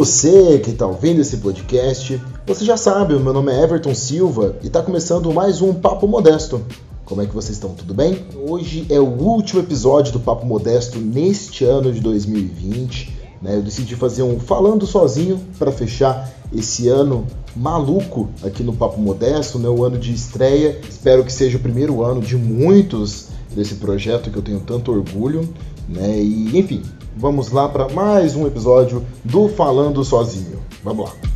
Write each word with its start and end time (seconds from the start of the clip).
Você 0.00 0.58
que 0.60 0.70
está 0.70 0.86
ouvindo 0.86 1.20
esse 1.20 1.36
podcast. 1.36 2.18
Você 2.46 2.64
já 2.64 2.78
sabe, 2.78 3.12
meu 3.16 3.34
nome 3.34 3.52
é 3.52 3.62
Everton 3.62 3.94
Silva 3.94 4.56
e 4.62 4.68
está 4.68 4.82
começando 4.82 5.30
mais 5.30 5.60
um 5.60 5.74
Papo 5.74 6.08
Modesto. 6.08 6.62
Como 7.04 7.20
é 7.20 7.26
que 7.26 7.34
vocês 7.34 7.58
estão? 7.58 7.74
Tudo 7.74 7.92
bem? 7.92 8.24
Hoje 8.34 8.86
é 8.88 8.98
o 8.98 9.04
último 9.04 9.60
episódio 9.60 10.10
do 10.10 10.18
Papo 10.18 10.46
Modesto 10.46 10.98
neste 10.98 11.66
ano 11.66 11.92
de 11.92 12.00
2020. 12.00 13.14
Né? 13.42 13.56
Eu 13.56 13.62
decidi 13.62 13.94
fazer 13.94 14.22
um 14.22 14.40
falando 14.40 14.86
sozinho 14.86 15.38
para 15.58 15.70
fechar 15.70 16.32
esse 16.50 16.88
ano 16.88 17.26
maluco 17.54 18.30
aqui 18.42 18.62
no 18.62 18.72
Papo 18.72 18.98
Modesto, 18.98 19.58
né? 19.58 19.68
o 19.68 19.84
ano 19.84 19.98
de 19.98 20.14
estreia. 20.14 20.80
Espero 20.88 21.22
que 21.22 21.30
seja 21.30 21.58
o 21.58 21.60
primeiro 21.60 22.02
ano 22.02 22.22
de 22.22 22.38
muitos 22.38 23.26
desse 23.54 23.74
projeto 23.74 24.30
que 24.30 24.38
eu 24.38 24.42
tenho 24.42 24.60
tanto 24.60 24.92
orgulho. 24.92 25.46
Né? 25.86 26.22
E 26.22 26.58
enfim, 26.58 26.82
vamos 27.16 27.50
lá 27.50 27.68
para 27.68 27.88
mais 27.88 28.34
um 28.34 28.46
episódio 28.46 29.04
do 29.24 29.48
Falando 29.48 30.04
Sozinho. 30.04 30.60
Vamos 30.82 31.08
lá. 31.08 31.29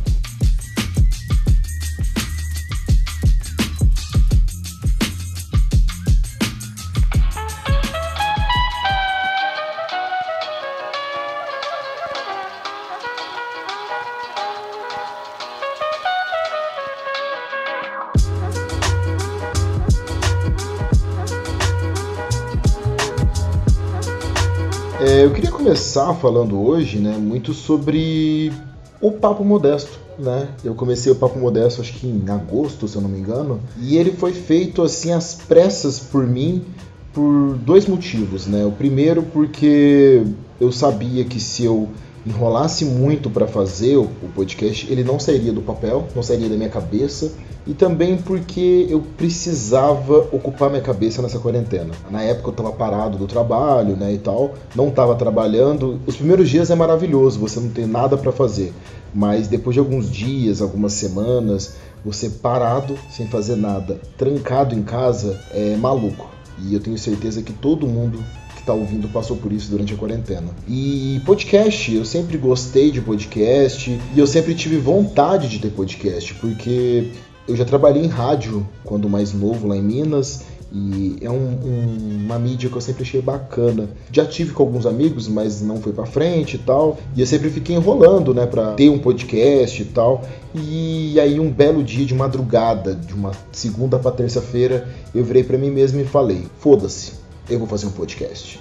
Começar 25.95 26.13
falando 26.15 26.61
hoje, 26.61 26.97
né, 26.97 27.17
muito 27.17 27.53
sobre 27.53 28.51
o 28.99 29.11
Papo 29.11 29.45
Modesto, 29.45 29.97
né? 30.19 30.49
Eu 30.61 30.75
comecei 30.75 31.09
o 31.09 31.15
Papo 31.15 31.39
Modesto 31.39 31.79
acho 31.79 31.93
que 31.93 32.05
em 32.05 32.29
agosto, 32.29 32.85
se 32.85 32.97
eu 32.97 33.01
não 33.01 33.07
me 33.07 33.17
engano, 33.17 33.61
e 33.79 33.95
ele 33.95 34.11
foi 34.11 34.33
feito 34.33 34.81
assim 34.81 35.13
às 35.13 35.35
pressas 35.35 35.97
por 35.97 36.27
mim 36.27 36.65
por 37.13 37.55
dois 37.59 37.85
motivos, 37.85 38.45
né? 38.45 38.65
O 38.65 38.71
primeiro 38.71 39.23
porque 39.23 40.23
eu 40.59 40.69
sabia 40.69 41.23
que 41.23 41.39
se 41.39 41.63
eu 41.63 41.87
enrolasse 42.25 42.83
muito 42.83 43.29
para 43.29 43.47
fazer 43.47 43.95
o 43.95 44.09
podcast, 44.35 44.91
ele 44.91 45.03
não 45.03 45.17
sairia 45.17 45.53
do 45.53 45.61
papel, 45.61 46.09
não 46.13 46.23
sairia 46.23 46.49
da 46.49 46.57
minha 46.57 46.69
cabeça, 46.69 47.31
e 47.67 47.73
também 47.73 48.17
porque 48.17 48.87
eu 48.89 49.01
precisava 49.17 50.27
ocupar 50.31 50.69
minha 50.69 50.81
cabeça 50.81 51.21
nessa 51.21 51.39
quarentena. 51.39 51.93
Na 52.09 52.21
época 52.21 52.49
eu 52.49 52.51
estava 52.51 52.71
parado 52.71 53.17
do 53.17 53.27
trabalho, 53.27 53.95
né, 53.95 54.13
e 54.13 54.17
tal, 54.17 54.53
não 54.75 54.89
estava 54.89 55.15
trabalhando. 55.15 55.99
Os 56.05 56.15
primeiros 56.15 56.49
dias 56.49 56.69
é 56.69 56.75
maravilhoso, 56.75 57.39
você 57.39 57.59
não 57.59 57.69
tem 57.69 57.87
nada 57.87 58.17
para 58.17 58.31
fazer, 58.31 58.73
mas 59.13 59.47
depois 59.47 59.73
de 59.73 59.79
alguns 59.79 60.09
dias, 60.09 60.61
algumas 60.61 60.93
semanas, 60.93 61.75
você 62.03 62.29
parado, 62.29 62.95
sem 63.09 63.27
fazer 63.27 63.55
nada, 63.55 63.99
trancado 64.17 64.75
em 64.75 64.83
casa, 64.83 65.39
é 65.51 65.75
maluco. 65.75 66.29
E 66.61 66.73
eu 66.73 66.79
tenho 66.79 66.97
certeza 66.97 67.41
que 67.41 67.51
todo 67.51 67.87
mundo 67.87 68.23
que 68.55 68.61
está 68.61 68.73
ouvindo 68.73 69.09
passou 69.09 69.35
por 69.35 69.51
isso 69.51 69.69
durante 69.71 69.93
a 69.93 69.97
quarentena. 69.97 70.49
E 70.67 71.19
podcast, 71.25 71.93
eu 71.93 72.05
sempre 72.05 72.37
gostei 72.37 72.91
de 72.91 73.01
podcast 73.01 73.89
e 74.15 74.19
eu 74.19 74.27
sempre 74.27 74.53
tive 74.53 74.77
vontade 74.77 75.49
de 75.49 75.59
ter 75.59 75.69
podcast, 75.69 76.33
porque 76.35 77.09
eu 77.47 77.55
já 77.55 77.65
trabalhei 77.65 78.03
em 78.03 78.07
rádio 78.07 78.65
quando 78.83 79.09
mais 79.09 79.33
novo 79.33 79.67
lá 79.67 79.75
em 79.75 79.81
Minas 79.81 80.43
e 80.71 81.17
é 81.21 81.29
um, 81.29 81.35
um, 81.35 82.25
uma 82.25 82.37
mídia 82.37 82.69
que 82.69 82.75
eu 82.75 82.81
sempre 82.81 83.03
achei 83.03 83.21
bacana. 83.21 83.89
Já 84.11 84.25
tive 84.25 84.51
com 84.51 84.63
alguns 84.63 84.85
amigos, 84.85 85.27
mas 85.27 85.61
não 85.61 85.77
foi 85.77 85.93
para 85.93 86.05
frente 86.05 86.55
e 86.55 86.59
tal. 86.59 86.97
E 87.15 87.21
eu 87.21 87.25
sempre 87.25 87.49
fiquei 87.49 87.75
enrolando, 87.75 88.33
né, 88.33 88.45
para 88.45 88.73
ter 88.73 88.89
um 88.89 88.99
podcast 88.99 89.81
e 89.81 89.85
tal. 89.85 90.23
E 90.53 91.17
aí 91.19 91.39
um 91.39 91.49
belo 91.49 91.81
dia 91.81 92.05
de 92.05 92.13
madrugada, 92.13 92.93
de 92.93 93.13
uma 93.13 93.31
segunda 93.53 93.97
para 93.97 94.11
terça-feira, 94.11 94.87
eu 95.13 95.23
virei 95.23 95.43
para 95.43 95.57
mim 95.57 95.69
mesmo 95.69 96.01
e 96.01 96.05
falei: 96.05 96.43
"Foda-se, 96.59 97.13
eu 97.49 97.59
vou 97.59 97.67
fazer 97.67 97.85
um 97.85 97.91
podcast". 97.91 98.59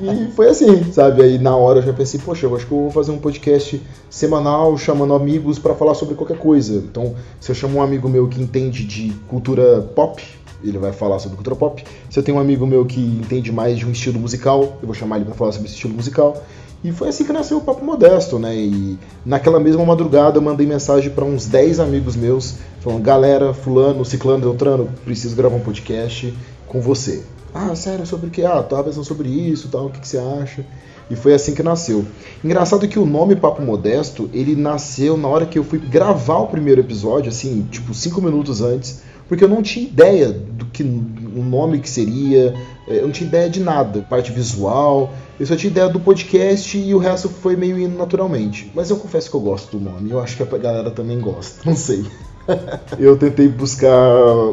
E 0.00 0.30
foi 0.32 0.48
assim, 0.48 0.92
sabe? 0.92 1.22
Aí 1.22 1.38
na 1.38 1.56
hora 1.56 1.78
eu 1.78 1.82
já 1.82 1.92
pensei, 1.92 2.20
poxa, 2.20 2.46
eu 2.46 2.56
acho 2.56 2.66
que 2.66 2.72
eu 2.72 2.78
vou 2.78 2.90
fazer 2.90 3.12
um 3.12 3.18
podcast 3.18 3.80
semanal 4.08 4.76
chamando 4.78 5.14
amigos 5.14 5.58
para 5.58 5.74
falar 5.74 5.94
sobre 5.94 6.14
qualquer 6.14 6.38
coisa. 6.38 6.76
Então, 6.76 7.14
se 7.40 7.50
eu 7.50 7.54
chamo 7.54 7.78
um 7.78 7.82
amigo 7.82 8.08
meu 8.08 8.26
que 8.28 8.40
entende 8.40 8.84
de 8.84 9.12
cultura 9.28 9.82
pop, 9.94 10.22
ele 10.62 10.78
vai 10.78 10.92
falar 10.92 11.18
sobre 11.18 11.36
cultura 11.36 11.56
pop. 11.56 11.84
Se 12.08 12.18
eu 12.18 12.22
tenho 12.22 12.38
um 12.38 12.40
amigo 12.40 12.66
meu 12.66 12.84
que 12.86 13.00
entende 13.00 13.52
mais 13.52 13.78
de 13.78 13.86
um 13.86 13.90
estilo 13.90 14.18
musical, 14.18 14.78
eu 14.80 14.86
vou 14.86 14.94
chamar 14.94 15.16
ele 15.16 15.26
para 15.26 15.34
falar 15.34 15.52
sobre 15.52 15.66
esse 15.66 15.74
estilo 15.74 15.94
musical. 15.94 16.42
E 16.82 16.92
foi 16.92 17.08
assim 17.08 17.24
que 17.24 17.32
nasceu 17.32 17.58
o 17.58 17.60
Papo 17.62 17.82
Modesto, 17.82 18.38
né? 18.38 18.54
E 18.54 18.98
naquela 19.24 19.58
mesma 19.58 19.84
madrugada 19.86 20.36
eu 20.36 20.42
mandei 20.42 20.66
mensagem 20.66 21.10
para 21.10 21.24
uns 21.24 21.46
10 21.46 21.80
amigos 21.80 22.14
meus, 22.14 22.56
falando: 22.80 23.02
galera, 23.02 23.54
Fulano, 23.54 24.04
Ciclano, 24.04 24.42
Deltrano, 24.42 24.90
preciso 25.02 25.34
gravar 25.34 25.56
um 25.56 25.60
podcast 25.60 26.34
com 26.66 26.82
você. 26.82 27.22
Ah, 27.54 27.74
sério, 27.76 28.04
sobre 28.04 28.26
o 28.26 28.30
que? 28.30 28.44
Ah, 28.44 28.60
tava 28.64 28.84
pensando 28.84 29.04
sobre 29.04 29.28
isso, 29.28 29.68
tal, 29.68 29.86
o 29.86 29.90
que, 29.90 30.00
que 30.00 30.08
você 30.08 30.18
acha? 30.18 30.66
E 31.08 31.14
foi 31.14 31.34
assim 31.34 31.54
que 31.54 31.62
nasceu. 31.62 32.04
Engraçado 32.42 32.88
que 32.88 32.98
o 32.98 33.06
nome 33.06 33.36
Papo 33.36 33.62
Modesto, 33.62 34.28
ele 34.32 34.56
nasceu 34.56 35.16
na 35.16 35.28
hora 35.28 35.46
que 35.46 35.56
eu 35.56 35.62
fui 35.62 35.78
gravar 35.78 36.38
o 36.38 36.48
primeiro 36.48 36.80
episódio, 36.80 37.28
assim, 37.28 37.64
tipo, 37.70 37.94
cinco 37.94 38.20
minutos 38.20 38.60
antes, 38.60 39.02
porque 39.28 39.44
eu 39.44 39.48
não 39.48 39.62
tinha 39.62 39.86
ideia 39.86 40.32
do 40.32 40.66
que 40.66 40.82
o 40.82 41.42
nome 41.42 41.78
que 41.78 41.88
seria, 41.88 42.54
eu 42.88 43.02
não 43.02 43.12
tinha 43.12 43.28
ideia 43.28 43.48
de 43.48 43.60
nada, 43.60 44.02
parte 44.02 44.32
visual, 44.32 45.12
eu 45.38 45.46
só 45.46 45.54
tinha 45.54 45.70
ideia 45.70 45.88
do 45.88 46.00
podcast 46.00 46.76
e 46.76 46.92
o 46.92 46.98
resto 46.98 47.28
foi 47.28 47.54
meio 47.54 47.78
indo 47.78 47.96
naturalmente. 47.96 48.70
Mas 48.74 48.90
eu 48.90 48.96
confesso 48.96 49.30
que 49.30 49.36
eu 49.36 49.40
gosto 49.40 49.78
do 49.78 49.84
nome, 49.84 50.10
eu 50.10 50.20
acho 50.20 50.36
que 50.36 50.42
a 50.42 50.58
galera 50.58 50.90
também 50.90 51.20
gosta, 51.20 51.60
não 51.68 51.76
sei. 51.76 52.04
eu 52.98 53.16
tentei 53.16 53.48
buscar 53.48 53.90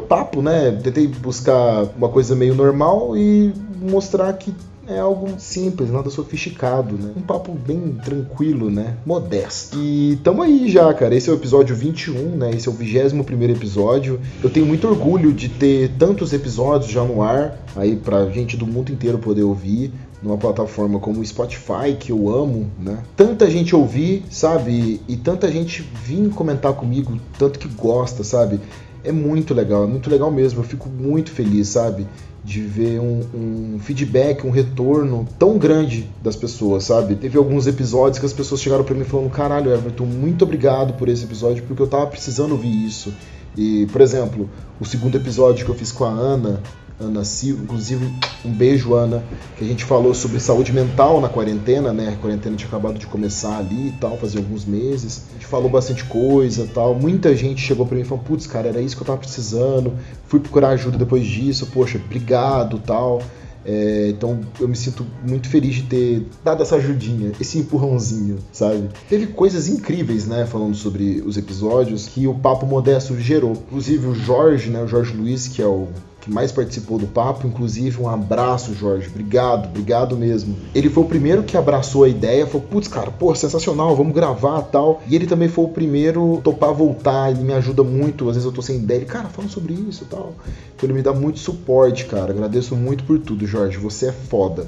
papo, 0.08 0.42
né? 0.42 0.72
Tentei 0.84 1.08
buscar 1.08 1.88
uma 1.98 2.10
coisa 2.10 2.36
meio 2.36 2.56
normal 2.56 3.18
e 3.18 3.54
mostrar 3.82 4.32
que 4.34 4.54
é 4.88 5.00
algo 5.00 5.40
simples, 5.40 5.90
nada 5.90 6.10
sofisticado, 6.10 6.98
né? 6.98 7.12
Um 7.16 7.22
papo 7.22 7.54
bem 7.54 7.94
tranquilo, 8.04 8.70
né? 8.70 8.98
Modesto. 9.06 9.78
E 9.80 10.20
tamo 10.24 10.42
aí 10.42 10.70
já, 10.70 10.94
cara. 10.94 11.16
Esse 11.16 11.30
é 11.30 11.34
o 11.34 11.36
episódio 11.36 11.76
21, 11.76 12.36
né? 12.36 12.52
Esse 12.52 12.68
é 12.68 12.72
o 12.72 12.74
21 12.74 13.24
primeiro 13.24 13.54
episódio. 13.54 14.20
Eu 14.44 14.50
tenho 14.50 14.66
muito 14.66 14.88
orgulho 14.88 15.32
de 15.32 15.50
ter 15.50 15.92
tantos 15.98 16.34
episódios 16.34 16.92
já 16.92 17.04
no 17.04 17.22
ar, 17.22 17.58
aí 17.76 17.96
pra 17.96 18.30
gente 18.30 18.58
do 18.58 18.68
mundo 18.68 18.92
inteiro 18.92 19.18
poder 19.18 19.44
ouvir 19.44 19.94
numa 20.22 20.38
plataforma 20.38 21.00
como 21.00 21.20
o 21.20 21.26
Spotify, 21.26 21.96
que 22.00 22.12
eu 22.12 22.30
amo, 22.30 22.70
né? 22.80 23.00
Tanta 23.16 23.50
gente 23.50 23.76
ouvir, 23.76 24.24
sabe? 24.30 25.02
E 25.08 25.18
tanta 25.18 25.52
gente 25.52 25.82
vir 25.82 26.30
comentar 26.30 26.74
comigo, 26.74 27.18
tanto 27.38 27.58
que 27.58 27.68
gosta, 27.68 28.24
sabe? 28.24 28.60
É 29.04 29.12
muito 29.12 29.54
legal, 29.54 29.84
é 29.84 29.88
muito 29.88 30.10
legal 30.10 30.30
mesmo. 30.30 30.60
Eu 30.60 30.64
fico 30.64 30.88
muito 30.88 31.32
feliz, 31.32 31.70
sabe? 31.70 32.06
De 32.44 32.62
ver 32.62 33.00
um, 33.00 33.22
um, 33.34 33.80
feedback, 33.80 34.46
um 34.46 34.52
retorno 34.52 35.28
tão 35.40 35.58
grande 35.58 36.08
das 36.22 36.36
pessoas, 36.36 36.84
sabe? 36.84 37.16
Teve 37.16 37.38
alguns 37.38 37.66
episódios 37.66 38.20
que 38.20 38.26
as 38.26 38.34
pessoas 38.34 38.62
chegaram 38.62 38.84
para 38.84 38.96
mim 38.96 39.04
falando: 39.04 39.30
caralho, 39.32 39.74
Everton, 39.74 40.06
muito 40.06 40.44
obrigado 40.44 40.94
por 40.94 41.10
esse 41.10 41.24
episódio, 41.24 41.64
porque 41.64 41.82
eu 41.82 41.88
tava 41.88 42.06
precisando 42.08 42.52
ouvir 42.52 42.86
isso. 42.86 43.12
E, 43.58 43.86
por 43.92 44.02
exemplo, 44.02 44.50
o 44.80 44.86
segundo 44.86 45.18
episódio 45.18 45.66
que 45.66 45.72
eu 45.72 45.76
fiz 45.76 45.92
com 45.92 46.06
a 46.06 46.10
Ana, 46.10 46.62
Ana 47.02 47.24
Silva, 47.24 47.64
inclusive 47.64 48.12
um 48.46 48.52
beijo, 48.52 48.94
Ana, 48.94 49.24
que 49.58 49.64
a 49.64 49.68
gente 49.68 49.84
falou 49.84 50.14
sobre 50.14 50.40
saúde 50.40 50.72
mental 50.72 51.20
na 51.20 51.30
quarentena, 51.30 51.92
né? 51.92 52.10
A 52.10 52.16
quarentena 52.18 52.56
tinha 52.56 52.68
acabado 52.68 52.98
de 52.98 53.08
começar 53.08 53.58
ali 53.58 53.90
e 53.90 53.92
tal, 54.00 54.18
fazia 54.18 54.40
alguns 54.40 54.66
meses. 54.66 55.24
A 55.32 55.34
gente 55.34 55.46
falou 55.46 55.70
bastante 55.70 56.04
coisa 56.06 56.68
tal. 56.74 56.96
Muita 56.96 57.36
gente 57.36 57.62
chegou 57.62 57.86
para 57.86 57.96
mim 57.96 58.02
e 58.02 58.06
falou: 58.06 58.24
putz, 58.24 58.48
cara, 58.48 58.68
era 58.70 58.82
isso 58.82 58.96
que 58.96 59.02
eu 59.02 59.08
tava 59.08 59.20
precisando. 59.20 59.94
Fui 60.28 60.40
procurar 60.40 60.70
ajuda 60.70 60.98
depois 60.98 61.26
disso, 61.26 61.68
poxa, 61.68 62.00
obrigado 62.04 62.80
tal. 62.80 63.22
É, 63.64 64.10
então 64.10 64.40
eu 64.60 64.68
me 64.68 64.76
sinto 64.76 65.06
muito 65.28 65.48
feliz 65.48 65.76
de 65.76 65.84
ter 65.84 66.28
dado 66.44 66.64
essa 66.64 66.78
ajudinha, 66.78 67.32
esse 67.40 67.60
empurrãozinho, 67.60 68.40
sabe? 68.52 68.90
Teve 69.08 69.28
coisas 69.28 69.68
incríveis, 69.68 70.26
né, 70.26 70.46
falando 70.46 70.76
sobre 70.76 71.22
os 71.26 71.38
episódios 71.38 72.08
que 72.08 72.28
o 72.28 72.34
Papo 72.34 72.66
Modesto 72.66 73.20
gerou. 73.20 73.52
Inclusive 73.52 74.08
o 74.08 74.16
Jorge, 74.16 74.70
né, 74.70 74.82
o 74.82 74.88
Jorge 74.88 75.16
Luiz, 75.16 75.48
que 75.48 75.62
é 75.62 75.68
o 75.68 75.90
que 76.22 76.32
mais 76.32 76.52
participou 76.52 77.00
do 77.00 77.08
papo, 77.08 77.48
inclusive 77.48 78.00
um 78.00 78.08
abraço, 78.08 78.74
Jorge. 78.76 79.10
Obrigado, 79.10 79.66
obrigado 79.66 80.16
mesmo. 80.16 80.56
Ele 80.74 80.90
foi 80.90 81.04
o 81.04 81.08
primeiro 81.08 81.44
que 81.44 81.58
abraçou 81.58 82.04
a 82.04 82.10
ideia, 82.10 82.46
falou: 82.46 82.68
"Putz, 82.68 82.88
cara, 82.88 83.10
pô, 83.12 83.34
sensacional, 83.34 83.96
vamos 83.96 84.14
gravar, 84.14 84.62
tal". 84.62 85.02
E 85.08 85.16
ele 85.16 85.26
também 85.26 85.50
foi 85.50 85.66
o 85.66 85.70
primeiro 85.70 86.38
a 86.38 86.42
topar 86.42 86.74
voltar, 86.74 87.32
ele 87.32 87.44
me 87.44 87.54
ajuda 87.54 87.84
muito, 87.84 88.30
às 88.30 88.36
vezes 88.36 88.46
eu 88.46 88.52
tô 88.52 88.62
sem 88.62 88.78
ideia, 88.78 89.00
ele, 89.00 89.06
cara, 89.06 89.30
fala 89.30 89.50
sobre 89.50 89.74
isso, 89.74 90.06
tal. 90.06 90.36
Então 90.76 90.88
ele 90.88 90.94
me 90.94 91.02
dá 91.02 91.12
muito 91.12 91.40
suporte, 91.40 92.06
cara. 92.06 92.32
Agradeço 92.32 92.76
muito 92.76 93.04
por 93.04 93.20
tudo, 93.20 93.46
Jorge. 93.48 93.78
Você 93.78 94.08
é 94.08 94.12
foda. 94.12 94.68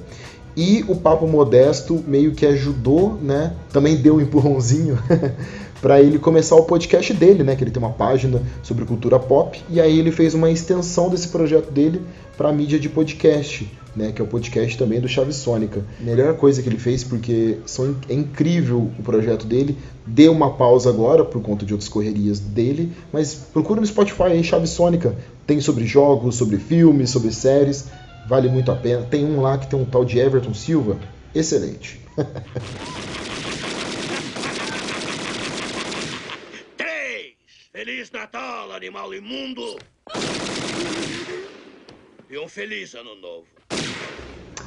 E 0.56 0.86
o 0.88 0.96
Papo 0.96 1.28
Modesto 1.28 2.04
meio 2.08 2.34
que 2.34 2.46
ajudou, 2.46 3.18
né? 3.20 3.54
Também 3.72 3.96
deu 3.96 4.16
um 4.16 4.22
empurrãozinho 4.22 5.00
para 5.84 6.02
ele 6.02 6.18
começar 6.18 6.56
o 6.56 6.64
podcast 6.64 7.14
dele, 7.14 7.44
né? 7.44 7.58
Que 7.58 7.64
ele 7.66 7.70
tem 7.70 7.84
uma 7.84 7.92
página 7.92 8.42
sobre 8.64 8.86
cultura 8.86 9.20
pop 9.20 9.62
e 9.70 9.82
aí 9.82 10.00
ele 10.00 10.12
fez 10.12 10.34
uma 10.34 10.50
extensão 10.50 11.10
desse 11.10 11.28
projeto 11.28 11.70
dele 11.70 12.02
para 12.38 12.48
a 12.48 12.54
mídia 12.54 12.80
de 12.80 12.88
podcast, 12.88 13.70
né? 13.94 14.14
Que 14.14 14.22
é 14.22 14.24
o 14.24 14.28
podcast 14.28 14.78
também 14.78 15.02
do 15.02 15.10
Chave 15.10 15.34
Sônica. 15.34 15.84
Melhor 16.00 16.38
coisa 16.38 16.64
que 16.64 16.70
ele 16.70 16.80
fez 16.80 17.04
porque 17.04 17.58
são, 17.66 17.98
é 18.08 18.14
incrível 18.14 18.90
o 18.98 19.04
projeto 19.04 19.46
dele. 19.46 19.78
Deu 20.08 20.32
uma 20.32 20.52
pausa 20.52 20.90
agora 20.90 21.26
por 21.26 21.42
conta 21.42 21.66
de 21.66 21.74
outras 21.74 21.90
correrias 21.90 22.40
dele, 22.40 22.94
mas 23.12 23.34
procura 23.36 23.82
no 23.82 23.86
Spotify 23.86 24.24
aí 24.24 24.44
Chave 24.44 24.68
Sônica. 24.68 25.14
Tem 25.46 25.60
sobre 25.60 25.86
jogos, 25.86 26.38
sobre 26.38 26.60
filmes, 26.60 27.10
sobre 27.10 27.30
séries. 27.34 27.90
Vale 28.30 28.48
muito 28.48 28.72
a 28.72 28.76
pena. 28.76 29.02
Tem 29.04 29.26
um 29.26 29.42
lá 29.42 29.58
que 29.58 29.68
tem 29.68 29.78
um 29.78 29.84
tal 29.84 30.06
de 30.06 30.18
Everton 30.18 30.54
Silva. 30.54 30.96
Excelente. 31.36 32.00
Feliz 37.86 38.10
Natal, 38.12 38.72
animal 38.72 39.14
imundo! 39.14 39.76
E 42.30 42.38
um 42.40 42.48
feliz 42.48 42.96
ano 42.96 43.14
novo. 43.22 43.44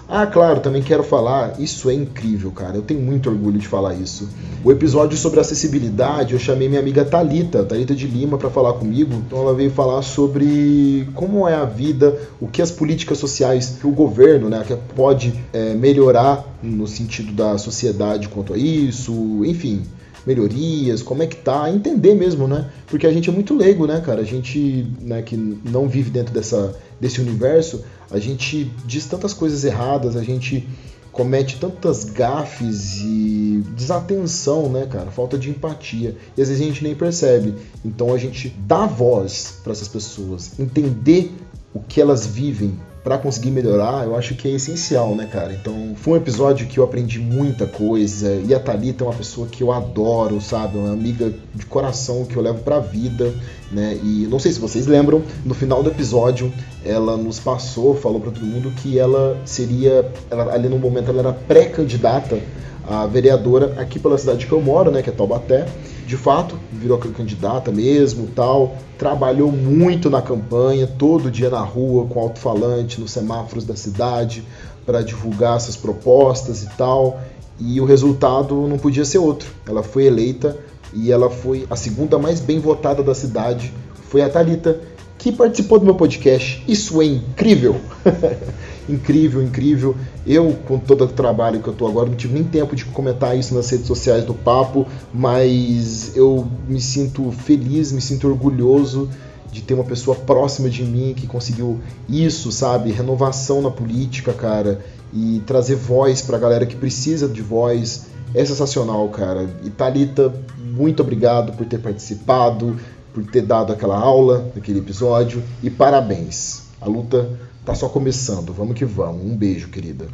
Ah, 0.07 0.27
claro, 0.27 0.61
também 0.61 0.83
quero 0.83 1.03
falar, 1.03 1.59
isso 1.59 1.89
é 1.89 1.95
incrível, 1.95 2.53
cara. 2.53 2.77
Eu 2.77 2.83
tenho 2.83 3.01
muito 3.01 3.31
orgulho 3.31 3.59
de 3.59 3.67
falar 3.67 3.95
isso. 3.95 4.29
O 4.63 4.71
episódio 4.71 5.17
sobre 5.17 5.41
acessibilidade, 5.41 6.35
eu 6.35 6.39
chamei 6.39 6.69
minha 6.69 6.79
amiga 6.79 7.07
Talita, 7.07 7.65
Talita 7.65 7.95
de 7.95 8.07
Lima, 8.07 8.37
para 8.37 8.51
falar 8.51 8.75
comigo. 8.75 9.15
Então 9.15 9.39
ela 9.39 9.55
veio 9.55 9.71
falar 9.71 10.03
sobre 10.03 11.09
como 11.15 11.49
é 11.49 11.55
a 11.55 11.65
vida, 11.65 12.21
o 12.39 12.47
que 12.47 12.61
as 12.61 12.71
políticas 12.71 13.17
sociais, 13.17 13.79
que 13.81 13.87
o 13.87 13.93
governo, 13.93 14.51
né, 14.51 14.63
que 14.63 14.77
pode 14.95 15.33
é, 15.55 15.73
melhorar 15.73 16.45
no 16.63 16.87
sentido 16.87 17.33
da 17.33 17.57
sociedade 17.57 18.29
quanto 18.29 18.53
a 18.53 18.59
isso, 18.59 19.43
enfim, 19.47 19.87
melhorias, 20.27 21.03
como 21.03 21.23
é 21.23 21.27
que 21.27 21.37
tá, 21.37 21.71
entender 21.71 22.15
mesmo, 22.15 22.49
né? 22.49 22.69
Porque 22.87 23.07
a 23.07 23.13
gente 23.13 23.31
é 23.31 23.33
muito 23.33 23.55
leigo, 23.55 23.87
né, 23.87 24.01
cara? 24.01 24.21
A 24.21 24.25
gente, 24.25 24.87
né, 25.01 25.23
que 25.23 25.37
não 25.37 25.89
vive 25.89 26.11
dentro 26.11 26.35
dessa, 26.35 26.75
desse 27.01 27.21
universo, 27.21 27.85
a 28.11 28.19
gente 28.19 28.71
diz 28.85 29.07
tantas 29.07 29.33
coisas 29.33 29.65
erradas, 29.65 30.17
a 30.17 30.23
gente 30.23 30.69
comete 31.13 31.59
tantas 31.59 32.05
gafes 32.05 32.99
e 33.01 33.63
desatenção, 33.75 34.69
né, 34.69 34.87
cara? 34.87 35.11
Falta 35.11 35.39
de 35.39 35.49
empatia. 35.49 36.15
E 36.37 36.43
às 36.43 36.49
vezes 36.49 36.63
a 36.63 36.67
gente 36.67 36.83
nem 36.85 36.95
percebe. 36.95 37.55
Então 37.83 38.13
a 38.13 38.19
gente 38.19 38.55
dá 38.67 38.85
voz 38.87 39.61
para 39.63 39.73
essas 39.73 39.89
pessoas, 39.89 40.59
entender 40.59 41.33
o 41.73 41.81
que 41.81 42.01
elas 42.01 42.27
vivem, 42.27 42.79
para 43.07 43.19
conseguir 43.19 43.53
melhorar, 43.53 44.05
eu 44.05 44.17
acho 44.17 44.35
que 44.35 44.49
é 44.49 44.51
essencial, 44.51 45.15
né, 45.15 45.29
cara? 45.31 45.53
Então, 45.53 45.93
foi 45.95 46.15
um 46.15 46.17
episódio 46.17 46.67
que 46.67 46.81
eu 46.81 46.83
aprendi 46.83 47.21
muita 47.21 47.65
coisa. 47.65 48.35
E 48.45 48.53
a 48.53 48.59
Thalita 48.59 49.05
é 49.05 49.07
uma 49.07 49.15
pessoa 49.15 49.47
que 49.47 49.63
eu 49.63 49.71
adoro, 49.71 50.41
sabe? 50.41 50.77
Uma 50.77 50.93
amiga 50.93 51.33
de 51.55 51.65
coração 51.67 52.25
que 52.25 52.35
eu 52.35 52.43
levo 52.43 52.65
pra 52.65 52.81
vida, 52.81 53.33
né? 53.71 53.97
E 54.03 54.27
não 54.29 54.41
sei 54.41 54.51
se 54.51 54.59
vocês 54.59 54.89
lembram, 54.89 55.23
no 55.45 55.55
final 55.55 55.85
do 55.85 55.91
episódio, 55.91 56.53
ela 56.85 57.17
nos 57.17 57.39
passou, 57.39 57.95
falou 57.95 58.21
para 58.21 58.33
todo 58.33 58.45
mundo 58.45 58.73
que 58.73 58.99
ela 58.99 59.41
seria, 59.45 60.11
ela, 60.29 60.53
ali 60.53 60.69
no 60.69 60.77
momento, 60.77 61.09
ela 61.09 61.21
era 61.21 61.33
pré-candidata 61.33 62.41
a 62.89 63.07
vereadora 63.07 63.75
aqui 63.81 63.99
pela 63.99 64.17
cidade 64.17 64.47
que 64.47 64.53
eu 64.53 64.61
moro, 64.61 64.91
né, 64.91 65.03
que 65.03 65.11
é 65.11 65.13
Taubaté. 65.13 65.67
De 66.07 66.17
fato, 66.17 66.57
virou 66.73 66.99
candidata 66.99 67.73
mesmo, 67.73 68.29
tal. 68.29 68.77
Trabalhou 68.97 69.51
muito 69.51 70.09
na 70.09 70.23
campanha, 70.23 70.87
todo 70.87 71.31
dia 71.31 71.51
na 71.51 71.61
rua 71.61 72.07
com 72.07 72.21
alto-falante 72.21 73.01
nos 73.01 73.11
semáforos 73.11 73.65
da 73.65 73.75
cidade 73.75 74.45
para 74.85 75.03
divulgar 75.03 75.57
essas 75.57 75.77
propostas 75.77 76.63
e 76.63 76.69
tal. 76.77 77.21
E 77.59 77.81
o 77.81 77.85
resultado 77.85 78.55
não 78.69 78.79
podia 78.79 79.05
ser 79.05 79.19
outro. 79.19 79.49
Ela 79.67 79.83
foi 79.83 80.05
eleita 80.05 80.57
e 80.95 81.11
ela 81.11 81.29
foi 81.29 81.67
a 81.69 81.75
segunda 81.75 82.19
mais 82.19 82.39
bem 82.39 82.61
votada 82.61 83.03
da 83.03 83.15
cidade. 83.15 83.73
Foi 84.09 84.23
a 84.23 84.29
Talita 84.29 84.81
que 85.19 85.33
participou 85.33 85.81
do 85.81 85.85
meu 85.85 85.97
podcast. 85.97 86.63
Isso 86.69 87.03
é 87.03 87.07
incrível! 87.07 87.77
incrível, 88.89 89.43
incrível. 89.43 89.95
Eu, 90.27 90.57
com 90.67 90.79
todo 90.79 91.05
o 91.05 91.09
trabalho 91.09 91.61
que 91.61 91.69
eu 91.69 91.75
tô 91.75 91.87
agora, 91.87 92.09
não 92.09 92.17
tive 92.17 92.35
nem 92.35 92.45
tempo 92.45 92.75
de 92.75 92.85
comentar 92.85 93.37
isso 93.37 93.55
nas 93.55 93.69
redes 93.71 93.87
sociais 93.87 94.25
do 94.25 94.35
Papo, 94.35 94.87
mas 95.13 96.17
eu 96.17 96.47
me 96.69 96.81
sinto 96.81 97.31
feliz, 97.33 97.93
me 97.93 98.01
sinto 98.01 98.29
orgulhoso 98.29 99.09
de 99.51 99.63
ter 99.63 99.75
uma 99.75 99.85
pessoa 99.85 100.17
próxima 100.17 100.69
de 100.69 100.83
mim 100.85 101.15
que 101.17 101.27
conseguiu 101.27 101.81
isso, 102.09 102.53
sabe? 102.53 102.91
Renovação 102.91 103.63
na 103.63 103.71
política, 103.71 104.33
cara, 104.33 104.85
e 105.13 105.43
trazer 105.47 105.77
voz 105.77 106.21
pra 106.21 106.39
galera 106.39 106.67
que 106.67 106.77
precisa 106.77 107.29
de 107.29 107.43
voz. 107.43 108.07
É 108.35 108.45
sensacional, 108.45 109.09
cara. 109.09 109.49
E 109.65 109.71
Thalita, 109.71 110.35
muito 110.59 111.01
obrigado 111.01 111.53
por 111.57 111.65
ter 111.65 111.79
participado 111.79 112.77
por 113.17 113.25
ter 113.25 113.41
dado 113.41 113.73
aquela 113.73 113.97
aula 113.97 114.53
naquele 114.55 114.81
episódio 114.81 115.43
e 115.63 115.71
parabéns. 115.71 116.65
A 116.79 116.87
luta 116.87 117.31
tá 117.67 117.75
só 117.75 117.89
começando. 117.89 118.53
Vamos 118.53 118.79
que 118.79 118.85
vamos. 118.85 119.27
Um 119.27 119.37
beijo, 119.37 119.69
querida. 119.69 120.07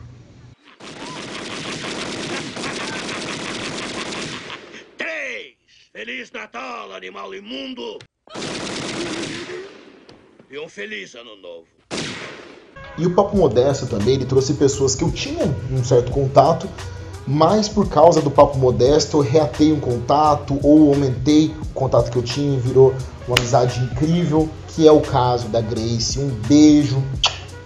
Três! 4.97 5.55
Feliz 5.93 6.33
Natal, 6.33 6.93
animal 6.93 7.35
imundo! 7.35 7.99
E 10.51 10.59
um 10.59 10.69
feliz 10.69 11.15
ano 11.15 11.37
novo. 11.37 11.67
E 12.97 13.07
o 13.07 13.15
Papo 13.15 13.37
Modesto 13.37 13.87
também, 13.87 14.15
ele 14.15 14.25
trouxe 14.25 14.55
pessoas 14.55 14.95
que 14.95 15.05
eu 15.05 15.11
tinha 15.11 15.45
um 15.71 15.85
certo 15.85 16.11
contato, 16.11 16.69
mas 17.27 17.69
por 17.69 17.89
causa 17.89 18.21
do 18.21 18.31
papo 18.31 18.59
modesto 18.59 19.19
eu 19.19 19.21
reatei 19.21 19.73
um 19.73 19.81
contato 19.81 20.59
ou 20.63 20.93
aumentei 20.93 21.55
o 21.63 21.75
contato 21.75 22.11
que 22.11 22.19
eu 22.19 22.23
tinha 22.23 22.57
e 22.57 22.61
virou 22.61 22.95
uma 23.27 23.37
amizade 23.39 23.81
incrível, 23.81 24.49
que 24.69 24.87
é 24.87 24.93
o 24.93 25.01
caso 25.01 25.49
da 25.49 25.61
Grace. 25.61 26.19
Um 26.19 26.29
beijo, 26.29 27.03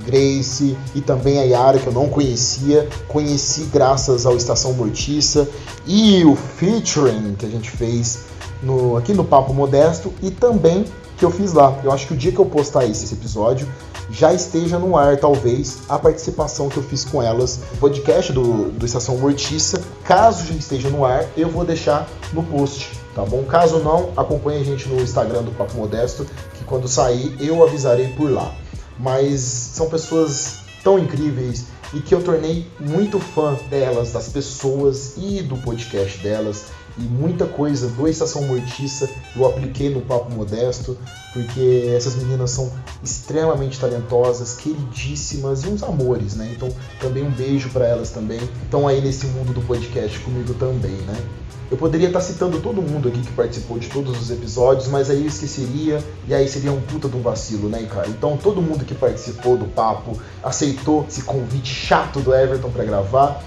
Grace, 0.05 0.77
e 0.95 1.01
também 1.01 1.39
a 1.39 1.43
Yara, 1.43 1.79
que 1.79 1.87
eu 1.87 1.93
não 1.93 2.09
conhecia, 2.09 2.89
conheci 3.09 3.65
graças 3.73 4.27
ao 4.27 4.37
Estação 4.37 4.73
Mortiça 4.73 5.49
e 5.87 6.25
o 6.25 6.37
featuring 6.37 7.35
que 7.39 7.47
a 7.47 7.49
gente 7.49 7.71
fez 7.71 8.27
no, 8.63 8.97
aqui 8.97 9.13
no 9.13 9.25
Papo 9.25 9.53
Modesto 9.55 10.13
e 10.23 10.31
também 10.31 10.85
que 11.17 11.25
eu 11.25 11.31
fiz 11.31 11.53
lá. 11.53 11.79
Eu 11.83 11.93
acho 11.93 12.07
que 12.07 12.15
o 12.15 12.17
dia 12.17 12.31
que 12.31 12.39
eu 12.39 12.47
postar 12.47 12.85
esse, 12.85 13.13
episódio, 13.15 13.67
já 14.11 14.33
esteja 14.33 14.79
no 14.79 14.97
ar, 14.97 15.17
talvez, 15.17 15.79
a 15.89 15.99
participação 15.99 16.69
que 16.69 16.77
eu 16.77 16.83
fiz 16.83 17.05
com 17.05 17.23
elas 17.23 17.61
no 17.73 17.79
podcast 17.79 18.33
do, 18.33 18.71
do 18.71 18.87
Estação 18.87 19.17
Mortiça. 19.17 19.83
Caso 20.05 20.47
já 20.47 20.55
esteja 20.55 20.89
no 20.91 21.05
ar, 21.05 21.27
eu 21.37 21.49
vou 21.49 21.65
deixar 21.65 22.09
no 22.33 22.43
post, 22.43 22.93
tá 23.15 23.25
bom? 23.25 23.43
Caso 23.45 23.79
não, 23.79 24.11
acompanhe 24.17 24.61
a 24.61 24.65
gente 24.65 24.89
no 24.89 25.01
Instagram 25.01 25.43
do 25.43 25.51
Papo 25.53 25.77
Modesto, 25.77 26.27
que 26.55 26.65
quando 26.65 26.87
sair 26.87 27.35
eu 27.41 27.63
avisarei 27.65 28.09
por 28.09 28.31
lá. 28.31 28.55
Mas 28.99 29.41
são 29.41 29.89
pessoas 29.89 30.61
tão 30.83 30.99
incríveis 30.99 31.67
e 31.93 32.01
que 32.01 32.15
eu 32.15 32.23
tornei 32.23 32.67
muito 32.81 33.19
fã 33.19 33.55
delas, 33.71 34.13
das 34.13 34.29
pessoas 34.29 35.15
e 35.17 35.43
do 35.43 35.57
podcast 35.59 36.19
delas 36.19 36.67
e 36.99 37.03
muita 37.03 37.47
coisa 37.47 37.89
do 37.89 38.09
Estação 38.09 38.43
Mortiça 38.43 39.11
eu 39.35 39.47
apliquei 39.47 39.91
no 39.91 40.01
Papo 40.01 40.31
Modesto, 40.33 40.97
porque 41.33 41.93
essas 41.95 42.17
meninas 42.17 42.51
são 42.51 42.73
extremamente 43.03 43.79
talentosas, 43.79 44.55
queridíssimas 44.55 45.65
e 45.65 45.69
uns 45.69 45.83
amores, 45.83 46.35
né? 46.35 46.51
Então 46.57 46.71
também 46.99 47.23
um 47.23 47.31
beijo 47.31 47.69
para 47.69 47.87
elas 47.87 48.11
também. 48.11 48.41
Estão 48.65 48.89
aí 48.89 49.03
nesse 49.03 49.27
mundo 49.27 49.53
do 49.53 49.61
podcast 49.61 50.19
comigo 50.21 50.55
também, 50.55 50.97
né? 51.03 51.23
Eu 51.69 51.77
poderia 51.77 52.07
estar 52.07 52.21
citando 52.21 52.61
todo 52.61 52.81
mundo 52.81 53.09
aqui 53.09 53.21
que 53.21 53.33
participou 53.33 53.77
de 53.77 53.89
todos 53.89 54.21
os 54.21 54.31
episódios, 54.31 54.87
mas 54.87 55.11
aí 55.11 55.23
eu 55.23 55.27
esqueceria 55.27 56.03
e 56.29 56.33
aí 56.33 56.49
seria 56.49 56.71
um 56.71 56.81
puta 56.81 57.09
de 57.09 57.17
um 57.17 57.21
vacilo, 57.21 57.69
né, 57.69 57.83
cara? 57.93 58.09
Então 58.09 58.37
todo 58.37 58.63
mundo 58.63 58.85
que 58.85 58.95
participou 58.95 59.57
do 59.57 59.65
papo 59.65 60.17
aceitou 60.45 61.05
esse 61.09 61.23
convite 61.23 61.75
chato 61.75 62.21
do 62.21 62.33
Everton 62.33 62.71
para 62.71 62.85
gravar. 62.85 63.43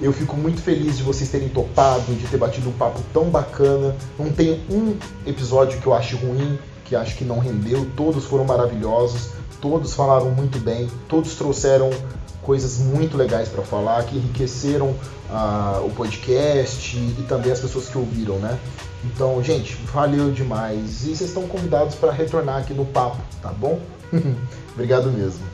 Eu 0.00 0.10
fico 0.14 0.34
muito 0.38 0.62
feliz 0.62 0.96
de 0.96 1.02
vocês 1.02 1.28
terem 1.28 1.50
topado, 1.50 2.14
de 2.14 2.26
ter 2.28 2.38
batido 2.38 2.70
um 2.70 2.72
papo 2.72 3.02
tão 3.12 3.24
bacana. 3.24 3.94
Não 4.18 4.32
tem 4.32 4.64
um 4.70 4.96
episódio 5.26 5.78
que 5.78 5.86
eu 5.86 5.92
ache 5.92 6.16
ruim, 6.16 6.58
que 6.86 6.96
acho 6.96 7.14
que 7.14 7.24
não 7.24 7.38
rendeu. 7.38 7.86
Todos 7.94 8.24
foram 8.24 8.46
maravilhosos, 8.46 9.32
todos 9.60 9.92
falaram 9.92 10.30
muito 10.30 10.58
bem, 10.58 10.88
todos 11.06 11.34
trouxeram 11.34 11.90
coisas 12.50 12.78
muito 12.78 13.16
legais 13.16 13.48
para 13.48 13.62
falar, 13.62 14.04
que 14.06 14.16
enriqueceram 14.16 14.88
uh, 14.88 15.86
o 15.86 15.94
podcast 15.94 16.96
e 16.96 17.22
também 17.28 17.52
as 17.52 17.60
pessoas 17.60 17.88
que 17.88 17.96
ouviram, 17.96 18.40
né? 18.40 18.58
Então, 19.04 19.40
gente, 19.40 19.76
valeu 19.84 20.32
demais. 20.32 21.04
E 21.04 21.14
vocês 21.14 21.30
estão 21.30 21.46
convidados 21.46 21.94
para 21.94 22.10
retornar 22.10 22.60
aqui 22.60 22.74
no 22.74 22.84
papo, 22.84 23.22
tá 23.40 23.52
bom? 23.52 23.80
Obrigado 24.74 25.12
mesmo. 25.12 25.46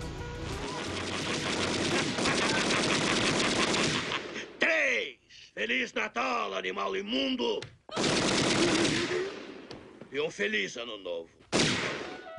Feliz 5.54 5.92
Natal, 5.92 6.54
animal 6.54 6.96
imundo! 6.96 7.60
E 10.10 10.18
um 10.18 10.30
feliz 10.30 10.78
ano 10.78 10.96
novo. 10.96 11.35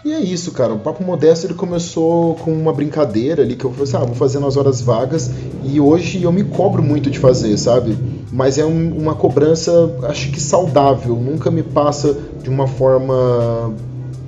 E 0.06 0.14
é 0.14 0.20
isso, 0.20 0.52
cara. 0.52 0.74
O 0.74 0.80
Papo 0.80 1.04
Modesto 1.04 1.48
ele 1.48 1.56
começou 1.56 2.36
com 2.36 2.54
uma 2.54 2.72
brincadeira 2.72 3.42
ali 3.42 3.56
que 3.56 3.66
eu 3.66 3.72
falei 3.72 3.84
assim, 3.86 3.98
ah, 3.98 4.06
vou 4.06 4.16
fazer 4.16 4.40
nas 4.40 4.56
horas 4.56 4.80
vagas 4.80 5.32
e 5.64 5.80
hoje 5.82 6.22
eu 6.22 6.32
me 6.32 6.44
cobro 6.44 6.84
muito 6.84 7.10
de 7.10 7.18
fazer, 7.18 7.58
sabe? 7.58 7.98
Mas 8.32 8.60
é 8.60 8.66
um, 8.66 8.96
uma 8.96 9.16
cobrança, 9.16 9.72
acho 10.04 10.32
que 10.32 10.40
saudável. 10.40 11.16
Nunca 11.16 11.50
me 11.50 11.64
passa 11.64 12.16
de 12.44 12.50
uma 12.50 12.68
forma 12.68 13.74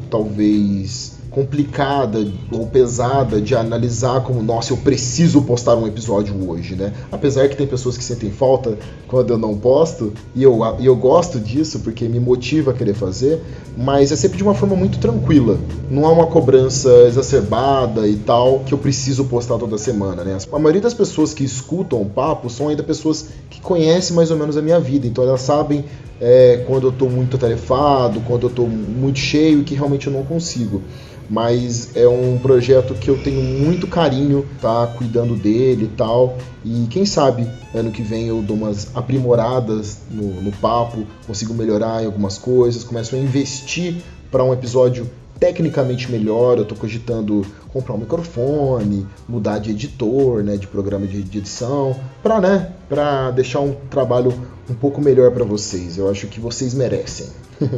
talvez 0.09 1.18
complicada 1.29 2.25
ou 2.51 2.65
pesada 2.65 3.39
de 3.39 3.55
analisar 3.55 4.21
como, 4.21 4.41
nossa, 4.41 4.73
eu 4.73 4.77
preciso 4.77 5.41
postar 5.43 5.75
um 5.75 5.87
episódio 5.87 6.35
hoje, 6.49 6.75
né? 6.75 6.91
Apesar 7.11 7.47
que 7.47 7.55
tem 7.55 7.67
pessoas 7.67 7.97
que 7.97 8.03
sentem 8.03 8.31
falta 8.31 8.77
quando 9.07 9.31
eu 9.31 9.37
não 9.37 9.55
posto, 9.55 10.13
e 10.35 10.43
eu, 10.43 10.59
e 10.79 10.85
eu 10.85 10.95
gosto 10.95 11.39
disso 11.39 11.79
porque 11.79 12.07
me 12.07 12.19
motiva 12.19 12.71
a 12.71 12.73
querer 12.73 12.93
fazer, 12.93 13.41
mas 13.77 14.11
é 14.11 14.15
sempre 14.15 14.37
de 14.37 14.43
uma 14.43 14.55
forma 14.55 14.75
muito 14.75 14.97
tranquila. 14.99 15.59
Não 15.89 16.05
há 16.05 16.11
uma 16.11 16.27
cobrança 16.27 16.89
exacerbada 17.07 18.07
e 18.07 18.15
tal 18.15 18.59
que 18.59 18.73
eu 18.73 18.77
preciso 18.77 19.25
postar 19.25 19.57
toda 19.57 19.77
semana, 19.77 20.23
né? 20.23 20.37
A 20.51 20.59
maioria 20.59 20.81
das 20.81 20.93
pessoas 20.93 21.33
que 21.33 21.43
escutam 21.43 22.01
o 22.01 22.05
papo 22.05 22.49
são 22.49 22.69
ainda 22.69 22.81
pessoas 22.81 23.27
que 23.49 23.61
conhecem 23.61 24.15
mais 24.15 24.31
ou 24.31 24.37
menos 24.37 24.57
a 24.57 24.61
minha 24.61 24.79
vida, 24.79 25.05
então 25.05 25.23
elas 25.23 25.41
sabem 25.41 25.85
é, 26.19 26.63
quando 26.67 26.87
eu 26.87 26.89
estou 26.89 27.09
muito 27.09 27.37
atarefado, 27.37 28.19
quando 28.21 28.43
eu 28.43 28.49
estou 28.49 28.67
muito 28.67 29.19
cheio 29.19 29.63
que 29.63 29.75
realmente 29.75 30.07
eu 30.07 30.13
não 30.13 30.23
consigo 30.23 30.81
mas 31.29 31.95
é 31.95 32.07
um 32.07 32.37
projeto 32.39 32.93
que 32.95 33.09
eu 33.09 33.21
tenho 33.21 33.41
muito 33.41 33.87
carinho, 33.87 34.45
tá 34.61 34.87
cuidando 34.87 35.35
dele 35.35 35.85
e 35.85 35.95
tal. 35.95 36.37
E 36.65 36.87
quem 36.89 37.05
sabe 37.05 37.47
ano 37.73 37.91
que 37.91 38.01
vem 38.01 38.27
eu 38.27 38.41
dou 38.41 38.57
umas 38.57 38.95
aprimoradas 38.95 39.99
no, 40.09 40.41
no 40.41 40.51
papo, 40.53 41.05
consigo 41.27 41.53
melhorar 41.53 42.01
em 42.01 42.05
algumas 42.07 42.37
coisas, 42.37 42.83
começo 42.83 43.15
a 43.15 43.19
investir 43.19 43.97
para 44.31 44.43
um 44.43 44.51
episódio 44.51 45.09
tecnicamente 45.39 46.11
melhor. 46.11 46.57
Eu 46.57 46.63
estou 46.63 46.77
cogitando 46.77 47.45
comprar 47.71 47.93
um 47.93 47.99
microfone, 47.99 49.05
mudar 49.27 49.59
de 49.59 49.71
editor, 49.71 50.43
né, 50.43 50.57
de 50.57 50.67
programa 50.67 51.05
de, 51.05 51.17
edição, 51.17 51.95
para 52.21 52.41
né, 52.41 52.71
para 52.87 53.31
deixar 53.31 53.59
um 53.59 53.73
trabalho 53.89 54.33
um 54.69 54.73
pouco 54.73 55.01
melhor 55.01 55.31
para 55.31 55.43
vocês. 55.43 55.97
Eu 55.97 56.09
acho 56.09 56.27
que 56.27 56.39
vocês 56.39 56.73
merecem. 56.73 57.27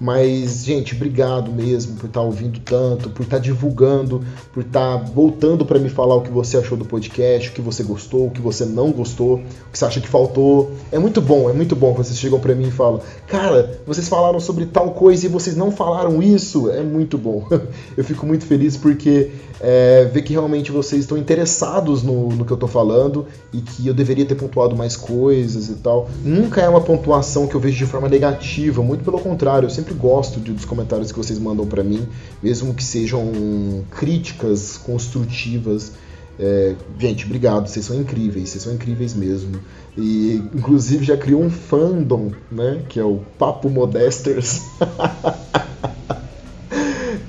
Mas, 0.00 0.64
gente, 0.64 0.94
obrigado 0.94 1.50
mesmo 1.50 1.96
por 1.96 2.06
estar 2.06 2.20
tá 2.20 2.26
ouvindo 2.26 2.60
tanto, 2.60 3.08
por 3.10 3.22
estar 3.22 3.36
tá 3.36 3.42
divulgando, 3.42 4.22
por 4.52 4.62
estar 4.62 4.98
tá 4.98 5.04
voltando 5.04 5.64
para 5.64 5.78
me 5.78 5.88
falar 5.88 6.16
o 6.16 6.20
que 6.20 6.30
você 6.30 6.58
achou 6.58 6.76
do 6.76 6.84
podcast, 6.84 7.48
o 7.48 7.52
que 7.52 7.62
você 7.62 7.82
gostou, 7.82 8.26
o 8.26 8.30
que 8.30 8.40
você 8.40 8.64
não 8.64 8.92
gostou, 8.92 9.36
o 9.36 9.70
que 9.70 9.78
você 9.78 9.84
acha 9.84 10.00
que 10.00 10.08
faltou. 10.08 10.70
É 10.92 10.98
muito 10.98 11.20
bom, 11.20 11.48
é 11.48 11.52
muito 11.52 11.74
bom 11.74 11.94
quando 11.94 12.06
vocês 12.06 12.18
chegam 12.18 12.38
para 12.38 12.54
mim 12.54 12.68
e 12.68 12.72
falam: 12.72 13.00
"Cara, 13.26 13.80
vocês 13.86 14.08
falaram 14.08 14.38
sobre 14.38 14.66
tal 14.66 14.90
coisa 14.90 15.26
e 15.26 15.28
vocês 15.28 15.56
não 15.56 15.70
falaram 15.70 16.22
isso". 16.22 16.70
É 16.70 16.82
muito 16.82 17.16
bom. 17.16 17.46
Eu 17.96 18.04
fico 18.04 18.26
muito 18.26 18.44
feliz 18.44 18.76
porque 18.76 19.30
é, 19.60 20.04
ver 20.12 20.22
que 20.22 20.32
realmente 20.32 20.70
vocês 20.70 21.02
estão 21.02 21.16
interessados 21.16 22.02
no, 22.02 22.28
no 22.28 22.44
que 22.44 22.52
eu 22.52 22.56
estou 22.56 22.68
falando 22.68 23.26
e 23.52 23.60
que 23.60 23.86
eu 23.86 23.94
deveria 23.94 24.24
ter 24.24 24.34
pontuado 24.34 24.76
mais 24.76 24.96
coisas 24.96 25.68
e 25.68 25.74
tal. 25.74 26.08
Nunca 26.22 26.60
é 26.60 26.68
uma 26.68 26.80
pontuação 26.80 27.46
que 27.46 27.54
eu 27.54 27.60
vejo 27.60 27.76
de 27.76 27.86
forma 27.86 28.08
negativa, 28.08 28.82
muito 28.82 29.04
pelo 29.04 29.18
contrário, 29.18 29.66
eu 29.66 29.70
sempre 29.70 29.94
gosto 29.94 30.40
de, 30.40 30.52
dos 30.52 30.64
comentários 30.64 31.10
que 31.10 31.18
vocês 31.18 31.38
mandam 31.38 31.66
para 31.66 31.82
mim, 31.82 32.06
mesmo 32.42 32.74
que 32.74 32.84
sejam 32.84 33.84
críticas 33.90 34.78
construtivas. 34.78 35.92
É, 36.38 36.74
gente, 36.98 37.24
obrigado, 37.24 37.66
vocês 37.66 37.86
são 37.86 37.98
incríveis, 37.98 38.50
vocês 38.50 38.62
são 38.64 38.74
incríveis 38.74 39.14
mesmo. 39.14 39.58
E 39.96 40.42
inclusive 40.54 41.04
já 41.04 41.16
criou 41.16 41.42
um 41.42 41.50
fandom, 41.50 42.32
né? 42.50 42.82
Que 42.88 43.00
é 43.00 43.04
o 43.04 43.20
Papo 43.38 43.70
Modesters. 43.70 44.60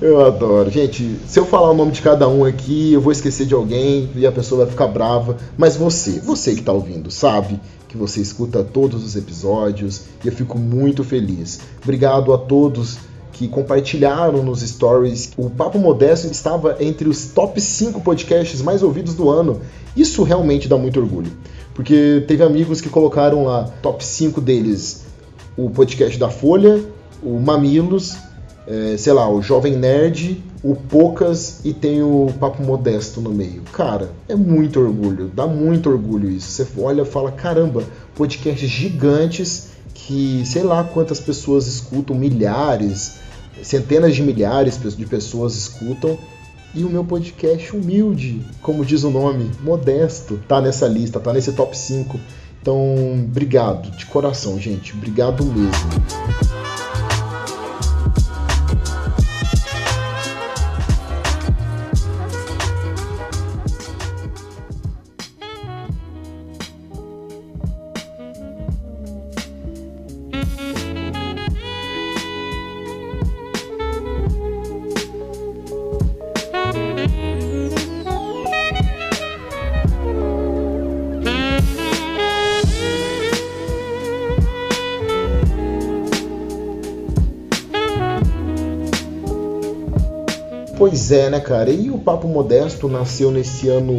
eu 0.00 0.24
adoro. 0.24 0.70
Gente, 0.70 1.18
se 1.26 1.38
eu 1.38 1.44
falar 1.44 1.70
o 1.70 1.74
nome 1.74 1.92
de 1.92 2.02
cada 2.02 2.28
um 2.28 2.44
aqui, 2.44 2.92
eu 2.92 3.00
vou 3.00 3.12
esquecer 3.12 3.46
de 3.46 3.54
alguém 3.54 4.08
e 4.14 4.26
a 4.26 4.32
pessoa 4.32 4.64
vai 4.64 4.70
ficar 4.70 4.86
brava. 4.86 5.36
Mas 5.56 5.76
você, 5.76 6.20
você 6.20 6.54
que 6.54 6.60
está 6.60 6.72
ouvindo, 6.72 7.10
sabe 7.10 7.60
que 7.88 7.96
você 7.96 8.20
escuta 8.20 8.62
todos 8.62 9.04
os 9.04 9.16
episódios 9.16 10.02
e 10.24 10.28
eu 10.28 10.32
fico 10.32 10.58
muito 10.58 11.02
feliz. 11.02 11.60
Obrigado 11.82 12.32
a 12.32 12.38
todos 12.38 12.98
que 13.32 13.48
compartilharam 13.48 14.42
nos 14.42 14.60
stories. 14.60 15.32
O 15.36 15.48
Papo 15.48 15.78
Modesto 15.78 16.26
estava 16.26 16.76
entre 16.80 17.08
os 17.08 17.26
top 17.26 17.60
5 17.60 18.00
podcasts 18.00 18.60
mais 18.60 18.82
ouvidos 18.82 19.14
do 19.14 19.30
ano. 19.30 19.60
Isso 19.96 20.22
realmente 20.22 20.68
dá 20.68 20.76
muito 20.76 21.00
orgulho. 21.00 21.32
Porque 21.74 22.24
teve 22.26 22.42
amigos 22.42 22.80
que 22.80 22.88
colocaram 22.88 23.44
lá, 23.44 23.64
top 23.80 24.04
5 24.04 24.40
deles, 24.40 25.04
o 25.56 25.70
podcast 25.70 26.18
da 26.18 26.28
Folha, 26.28 26.84
o 27.22 27.38
Mamilos, 27.38 28.16
é, 28.68 28.96
sei 28.98 29.14
lá, 29.14 29.26
o 29.30 29.40
Jovem 29.40 29.76
Nerd, 29.76 30.44
o 30.62 30.76
Poucas 30.76 31.60
e 31.64 31.72
tem 31.72 32.02
o 32.02 32.30
Papo 32.38 32.62
Modesto 32.62 33.18
no 33.20 33.30
meio. 33.30 33.62
Cara, 33.72 34.10
é 34.28 34.34
muito 34.34 34.78
orgulho, 34.78 35.30
dá 35.34 35.46
muito 35.46 35.88
orgulho 35.88 36.30
isso. 36.30 36.50
Você 36.50 36.66
olha 36.78 37.02
e 37.02 37.06
fala, 37.06 37.32
caramba, 37.32 37.82
podcasts 38.14 38.68
gigantes 38.68 39.68
que 39.94 40.42
sei 40.44 40.62
lá 40.62 40.84
quantas 40.84 41.18
pessoas 41.18 41.66
escutam, 41.66 42.14
milhares, 42.14 43.14
centenas 43.62 44.14
de 44.14 44.22
milhares 44.22 44.78
de 44.96 45.06
pessoas 45.06 45.54
escutam. 45.54 46.18
E 46.74 46.84
o 46.84 46.90
meu 46.90 47.02
podcast 47.02 47.74
humilde, 47.74 48.42
como 48.60 48.84
diz 48.84 49.02
o 49.02 49.10
nome, 49.10 49.50
modesto, 49.62 50.38
tá 50.46 50.60
nessa 50.60 50.86
lista, 50.86 51.18
tá 51.18 51.32
nesse 51.32 51.52
top 51.52 51.76
5. 51.76 52.20
Então, 52.60 53.24
obrigado, 53.24 53.90
de 53.96 54.04
coração, 54.04 54.60
gente. 54.60 54.92
Obrigado 54.92 55.42
mesmo. 55.44 56.57
Né, 91.28 91.40
cara? 91.40 91.70
E 91.70 91.90
o 91.90 91.98
Papo 91.98 92.28
Modesto 92.28 92.88
nasceu 92.88 93.30
nesse 93.30 93.68
ano 93.68 93.94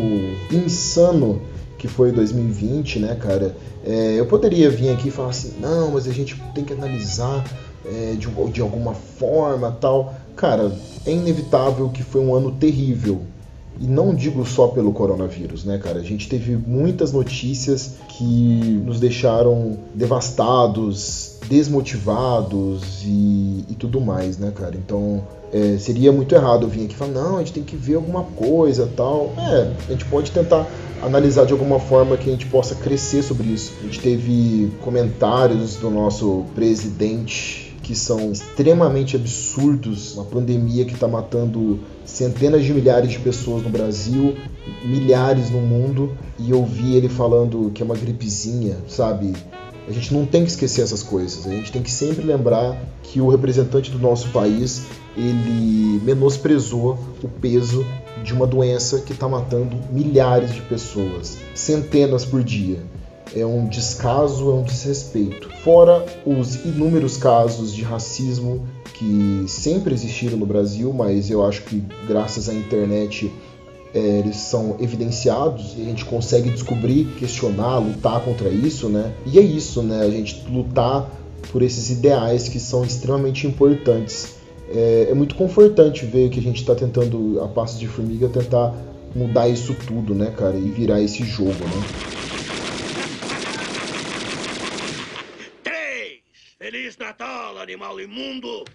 insano 0.52 1.42
que 1.78 1.88
foi 1.88 2.12
2020, 2.12 3.00
né, 3.00 3.16
cara? 3.16 3.56
É, 3.86 4.16
eu 4.20 4.26
poderia 4.26 4.70
vir 4.70 4.90
aqui 4.90 5.08
e 5.08 5.12
falar 5.12 5.30
assim, 5.30 5.54
não, 5.60 5.92
mas 5.92 6.08
a 6.08 6.12
gente 6.12 6.36
tem 6.54 6.64
que 6.64 6.74
analisar 6.74 7.44
é, 7.86 8.16
de, 8.18 8.28
de 8.52 8.62
alguma 8.62 8.94
forma 8.94 9.72
tal. 9.80 10.14
Cara, 10.36 10.72
é 11.06 11.12
inevitável 11.12 11.90
que 11.90 12.04
foi 12.04 12.22
um 12.22 12.36
ano 12.36 12.52
terrível. 12.52 13.22
E 13.80 13.88
não 13.88 14.14
digo 14.14 14.46
só 14.46 14.68
pelo 14.68 14.92
coronavírus, 14.92 15.64
né, 15.64 15.78
cara? 15.78 16.00
A 16.00 16.04
gente 16.04 16.28
teve 16.28 16.56
muitas 16.56 17.14
notícias 17.14 17.96
que 18.10 18.82
nos 18.86 19.00
deixaram 19.00 19.78
devastados, 19.96 21.38
desmotivados 21.48 23.04
e, 23.06 23.64
e 23.70 23.76
tudo 23.76 24.02
mais, 24.02 24.38
né, 24.38 24.52
cara? 24.54 24.76
Então, 24.76 25.24
é, 25.54 25.78
seria 25.78 26.12
muito 26.12 26.36
errado 26.36 26.64
eu 26.64 26.70
vir 26.70 26.86
aqui 26.86 26.94
e 26.94 26.98
falar, 26.98 27.12
não, 27.12 27.36
a 27.38 27.40
gente 27.40 27.54
tem 27.54 27.64
que 27.64 27.78
ver 27.78 27.96
alguma 27.96 28.24
coisa 28.24 28.90
tal. 28.98 29.34
É, 29.38 29.74
a 29.88 29.92
gente 29.92 30.06
pode 30.06 30.32
tentar 30.32 30.68
analisar 31.02 31.46
de 31.46 31.54
alguma 31.54 31.80
forma 31.80 32.18
que 32.18 32.30
a 32.30 32.34
gente 32.34 32.48
possa 32.48 32.76
crescer 32.76 33.24
sobre 33.24 33.48
isso. 33.48 33.74
A 33.80 33.86
gente 33.86 34.02
teve 34.02 34.72
comentários 34.82 35.78
do 35.78 35.90
nosso 35.90 36.44
presidente 36.54 37.69
que 37.90 37.96
são 37.96 38.32
extremamente 38.32 39.16
absurdos. 39.16 40.14
Uma 40.14 40.26
pandemia 40.26 40.86
que 40.86 40.94
está 40.94 41.08
matando 41.08 41.80
centenas 42.06 42.64
de 42.64 42.72
milhares 42.72 43.10
de 43.10 43.18
pessoas 43.18 43.64
no 43.64 43.70
Brasil, 43.72 44.38
milhares 44.86 45.50
no 45.50 45.60
mundo, 45.60 46.16
e 46.38 46.52
eu 46.52 46.64
vi 46.64 46.94
ele 46.94 47.10
falando 47.10 47.72
que 47.74 47.82
é 47.82 47.86
uma 47.86 47.96
gripezinha, 47.96 48.78
sabe? 48.88 49.34
A 49.88 49.92
gente 49.92 50.14
não 50.14 50.24
tem 50.24 50.44
que 50.44 50.52
esquecer 50.52 50.84
essas 50.84 51.02
coisas. 51.02 51.48
A 51.48 51.50
gente 51.50 51.72
tem 51.72 51.82
que 51.82 51.90
sempre 51.90 52.24
lembrar 52.24 52.80
que 53.02 53.20
o 53.20 53.28
representante 53.28 53.90
do 53.90 53.98
nosso 53.98 54.30
país 54.30 54.84
ele 55.18 56.00
menosprezou 56.04 56.96
o 57.24 57.28
peso 57.28 57.84
de 58.24 58.36
uma 58.36 58.46
doença 58.46 59.00
que 59.00 59.14
está 59.14 59.28
matando 59.28 59.76
milhares 59.92 60.54
de 60.54 60.62
pessoas, 60.62 61.40
centenas 61.56 62.24
por 62.24 62.44
dia. 62.44 62.84
É 63.36 63.46
um 63.46 63.68
descaso, 63.68 64.50
é 64.50 64.54
um 64.54 64.64
desrespeito. 64.64 65.50
Fora 65.64 66.06
os 66.26 66.66
inúmeros 66.66 67.18
casos 67.18 67.74
de 67.74 67.84
racismo 67.84 68.68
que 68.94 69.46
sempre 69.48 69.94
existiram 69.94 70.38
no 70.38 70.46
Brasil, 70.46 70.92
mas 70.92 71.30
eu 71.30 71.46
acho 71.46 71.64
que 71.64 71.84
graças 72.08 72.50
à 72.50 72.54
internet 72.54 73.32
é, 73.94 74.00
eles 74.00 74.38
são 74.38 74.76
evidenciados 74.80 75.76
e 75.78 75.82
a 75.82 75.86
gente 75.86 76.06
consegue 76.06 76.50
descobrir, 76.50 77.06
questionar, 77.18 77.78
lutar 77.78 78.20
contra 78.22 78.50
isso, 78.50 78.90
né? 78.90 79.14
E 79.26 79.38
é 79.38 79.42
isso, 79.42 79.82
né? 79.84 80.02
A 80.02 80.10
gente 80.10 80.44
lutar 80.50 81.10
por 81.52 81.62
esses 81.62 81.90
ideais 81.90 82.50
que 82.50 82.60
são 82.60 82.84
extremamente 82.84 83.48
importantes 83.48 84.40
é, 84.72 85.08
é 85.10 85.14
muito 85.14 85.36
confortante 85.36 86.06
ver 86.06 86.30
que 86.30 86.40
a 86.40 86.44
gente 86.44 86.62
está 86.62 86.76
tentando, 86.76 87.42
a 87.42 87.48
passos 87.48 87.80
de 87.80 87.88
formiga, 87.88 88.30
tentar 88.30 88.74
mudar 89.16 89.48
isso 89.48 89.74
tudo, 89.88 90.14
né, 90.14 90.32
cara, 90.38 90.56
e 90.56 90.70
virar 90.70 91.02
esse 91.02 91.24
jogo, 91.24 91.50
né? 91.52 91.84
Três! 95.64 96.20
Feliz 96.60 96.96
Natal, 97.10 97.58
animal 97.58 98.00
imundo! 98.00 98.66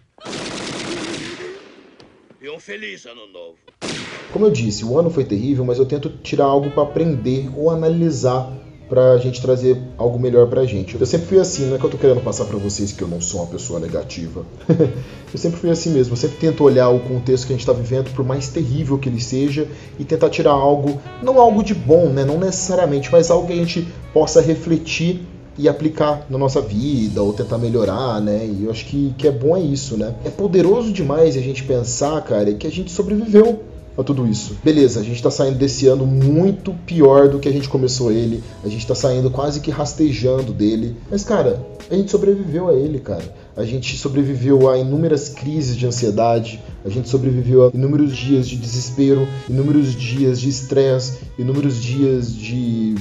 E 2.43 2.51
um 2.51 2.59
feliz 2.59 3.07
ano 3.07 3.29
novo. 3.29 3.59
Como 4.33 4.47
eu 4.47 4.51
disse, 4.51 4.85
o 4.85 4.99
ano 4.99 5.09
foi 5.09 5.25
terrível, 5.25 5.65
mas 5.65 5.79
eu 5.79 5.87
tento 5.87 6.11
tirar 6.21 6.47
algo 6.47 6.69
para 6.73 6.83
aprender 6.83 7.49
ou 7.57 7.71
analisar 7.71 8.53
pra 8.89 9.19
gente 9.19 9.41
trazer 9.41 9.81
algo 9.97 10.19
melhor 10.19 10.49
pra 10.49 10.65
gente. 10.65 10.97
Eu 10.99 11.07
sempre 11.07 11.29
fui 11.29 11.39
assim, 11.39 11.67
não 11.67 11.77
é 11.77 11.79
que 11.79 11.85
eu 11.85 11.91
tô 11.91 11.97
querendo 11.97 12.25
passar 12.25 12.47
para 12.47 12.59
vocês 12.59 12.91
que 12.91 13.03
eu 13.03 13.07
não 13.07 13.21
sou 13.21 13.41
uma 13.41 13.47
pessoa 13.47 13.79
negativa. 13.79 14.45
eu 15.33 15.39
sempre 15.39 15.61
fui 15.61 15.71
assim 15.71 15.91
mesmo, 15.91 16.15
eu 16.15 16.17
sempre 16.17 16.39
tento 16.39 16.65
olhar 16.65 16.89
o 16.89 16.99
contexto 16.99 17.47
que 17.47 17.53
a 17.53 17.57
gente 17.57 17.63
está 17.63 17.73
vivendo, 17.73 18.13
por 18.17 18.25
mais 18.25 18.49
terrível 18.49 18.99
que 18.99 19.09
ele 19.09 19.21
seja, 19.21 19.69
e 19.97 20.05
tentar 20.05 20.29
tirar 20.29 20.51
algo, 20.51 21.01
não 21.23 21.39
algo 21.39 21.63
de 21.63 21.73
bom, 21.73 22.09
né, 22.09 22.25
não 22.25 22.41
necessariamente, 22.41 23.13
mas 23.13 23.31
algo 23.31 23.47
que 23.47 23.53
a 23.53 23.57
gente 23.57 23.87
possa 24.13 24.41
refletir 24.41 25.25
e 25.57 25.69
aplicar 25.69 26.27
na 26.29 26.39
nossa 26.39 26.61
vida 26.61 27.23
ou 27.23 27.33
tentar 27.33 27.59
melhorar, 27.59 28.21
né? 28.21 28.47
E 28.47 28.65
eu 28.65 28.71
acho 28.71 28.85
que, 28.87 29.15
que 29.17 29.29
é 29.29 29.31
bom 29.31 29.57
é 29.57 29.61
isso, 29.61 29.97
né? 29.97 30.15
É 30.25 30.31
poderoso 30.31 30.93
demais 30.93 31.37
a 31.37 31.41
gente 31.41 31.63
pensar, 31.65 32.21
cara, 32.23 32.53
que 32.55 32.67
a 32.67 32.71
gente 32.71 32.91
sobreviveu 32.91 33.63
a 33.97 34.03
tudo 34.03 34.27
isso. 34.27 34.57
Beleza, 34.65 35.01
a 35.01 35.03
gente 35.03 35.17
está 35.17 35.31
saindo 35.31 35.57
desse 35.57 35.87
ano 35.87 36.05
muito 36.07 36.75
pior 36.85 37.29
do 37.29 37.39
que 37.39 37.49
a 37.49 37.53
gente 37.53 37.69
começou 37.69 38.11
ele. 38.11 38.43
A 38.65 38.69
gente 38.69 38.81
está 38.81 38.95
saindo 38.95 39.31
quase 39.31 39.61
que 39.61 39.71
rastejando 39.71 40.53
dele. 40.53 40.97
Mas, 41.11 41.25
cara, 41.25 41.65
a 41.91 41.95
gente 41.95 42.11
sobreviveu 42.11 42.69
a 42.69 42.75
ele, 42.75 42.99
cara. 42.99 43.25
A 43.57 43.65
gente 43.65 43.97
sobreviveu 43.97 44.69
a 44.69 44.77
inúmeras 44.77 45.29
crises 45.29 45.77
de 45.77 45.87
ansiedade, 45.87 46.61
a 46.85 46.89
gente 46.89 47.09
sobreviveu 47.09 47.69
a 47.69 47.71
inúmeros 47.73 48.17
dias 48.17 48.49
de 48.49 48.57
desespero, 48.57 49.29
inúmeros 49.49 49.95
dias 49.95 50.41
de 50.41 50.49
estresse, 50.49 51.19
inúmeros 51.39 51.81
dias 51.81 52.35
de 52.35 52.97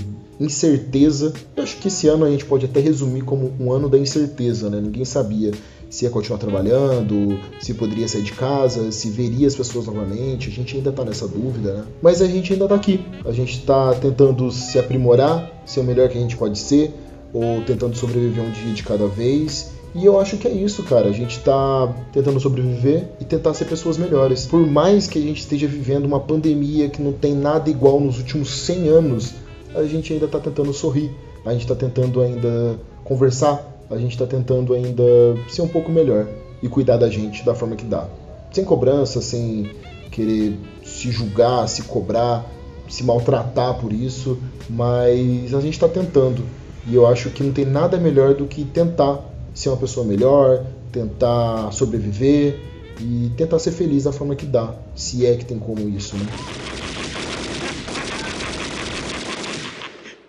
incerteza. 0.45 1.33
Eu 1.55 1.63
acho 1.63 1.77
que 1.77 1.87
esse 1.87 2.07
ano 2.07 2.25
a 2.25 2.29
gente 2.29 2.45
pode 2.45 2.65
até 2.65 2.79
resumir 2.79 3.21
como 3.21 3.53
um 3.59 3.71
ano 3.71 3.89
da 3.89 3.97
incerteza, 3.97 4.69
né? 4.69 4.79
Ninguém 4.81 5.05
sabia 5.05 5.51
se 5.89 6.05
ia 6.05 6.09
continuar 6.09 6.39
trabalhando, 6.39 7.37
se 7.59 7.71
poderia 7.75 8.07
sair 8.07 8.23
de 8.23 8.31
casa, 8.31 8.91
se 8.91 9.11
veria 9.11 9.45
as 9.45 9.55
pessoas 9.55 9.85
novamente. 9.85 10.49
A 10.49 10.51
gente 10.51 10.75
ainda 10.75 10.89
está 10.89 11.05
nessa 11.05 11.27
dúvida, 11.27 11.73
né? 11.73 11.83
Mas 12.01 12.19
a 12.19 12.27
gente 12.27 12.51
ainda 12.51 12.65
está 12.65 12.75
aqui. 12.75 13.05
A 13.23 13.31
gente 13.31 13.59
está 13.59 13.93
tentando 13.93 14.51
se 14.51 14.79
aprimorar, 14.79 15.61
ser 15.67 15.81
o 15.81 15.83
melhor 15.83 16.09
que 16.09 16.17
a 16.17 16.21
gente 16.21 16.35
pode 16.35 16.57
ser, 16.57 16.91
ou 17.31 17.61
tentando 17.61 17.95
sobreviver 17.95 18.43
um 18.43 18.49
dia 18.49 18.73
de 18.73 18.81
cada 18.81 19.07
vez. 19.07 19.71
E 19.93 20.03
eu 20.03 20.19
acho 20.19 20.37
que 20.37 20.47
é 20.47 20.51
isso, 20.51 20.81
cara. 20.81 21.09
A 21.09 21.11
gente 21.11 21.39
tá 21.41 21.93
tentando 22.11 22.39
sobreviver 22.39 23.09
e 23.21 23.25
tentar 23.25 23.53
ser 23.53 23.65
pessoas 23.65 23.95
melhores. 23.95 24.47
Por 24.47 24.65
mais 24.65 25.05
que 25.07 25.19
a 25.19 25.21
gente 25.21 25.41
esteja 25.41 25.67
vivendo 25.67 26.05
uma 26.05 26.19
pandemia 26.19 26.89
que 26.89 27.01
não 27.01 27.13
tem 27.13 27.35
nada 27.35 27.69
igual 27.69 27.99
nos 27.99 28.17
últimos 28.17 28.49
100 28.61 28.87
anos, 28.89 29.33
a 29.75 29.83
gente 29.85 30.13
ainda 30.13 30.27
tá 30.27 30.39
tentando 30.39 30.73
sorrir. 30.73 31.11
A 31.45 31.51
gente 31.53 31.67
tá 31.67 31.75
tentando 31.75 32.21
ainda 32.21 32.79
conversar 33.03 33.73
a 33.93 33.97
gente 33.97 34.11
está 34.13 34.25
tentando 34.25 34.73
ainda 34.73 35.03
ser 35.47 35.61
um 35.61 35.67
pouco 35.67 35.91
melhor 35.91 36.27
e 36.61 36.67
cuidar 36.67 36.97
da 36.97 37.09
gente 37.09 37.45
da 37.45 37.53
forma 37.53 37.75
que 37.75 37.85
dá. 37.85 38.07
Sem 38.51 38.63
cobrança, 38.63 39.21
sem 39.21 39.71
querer 40.11 40.57
se 40.83 41.11
julgar, 41.11 41.67
se 41.67 41.83
cobrar, 41.83 42.45
se 42.89 43.03
maltratar 43.03 43.79
por 43.79 43.91
isso, 43.91 44.39
mas 44.69 45.53
a 45.53 45.61
gente 45.61 45.73
está 45.73 45.87
tentando. 45.87 46.43
E 46.87 46.95
eu 46.95 47.05
acho 47.05 47.29
que 47.29 47.43
não 47.43 47.51
tem 47.51 47.65
nada 47.65 47.97
melhor 47.97 48.33
do 48.33 48.45
que 48.45 48.63
tentar 48.65 49.19
ser 49.53 49.69
uma 49.69 49.77
pessoa 49.77 50.05
melhor, 50.05 50.65
tentar 50.91 51.71
sobreviver 51.71 52.59
e 52.99 53.31
tentar 53.37 53.59
ser 53.59 53.71
feliz 53.71 54.03
da 54.05 54.11
forma 54.11 54.35
que 54.35 54.45
dá, 54.45 54.73
se 54.95 55.25
é 55.25 55.35
que 55.35 55.45
tem 55.45 55.59
como 55.59 55.87
isso, 55.89 56.15
né? 56.15 56.25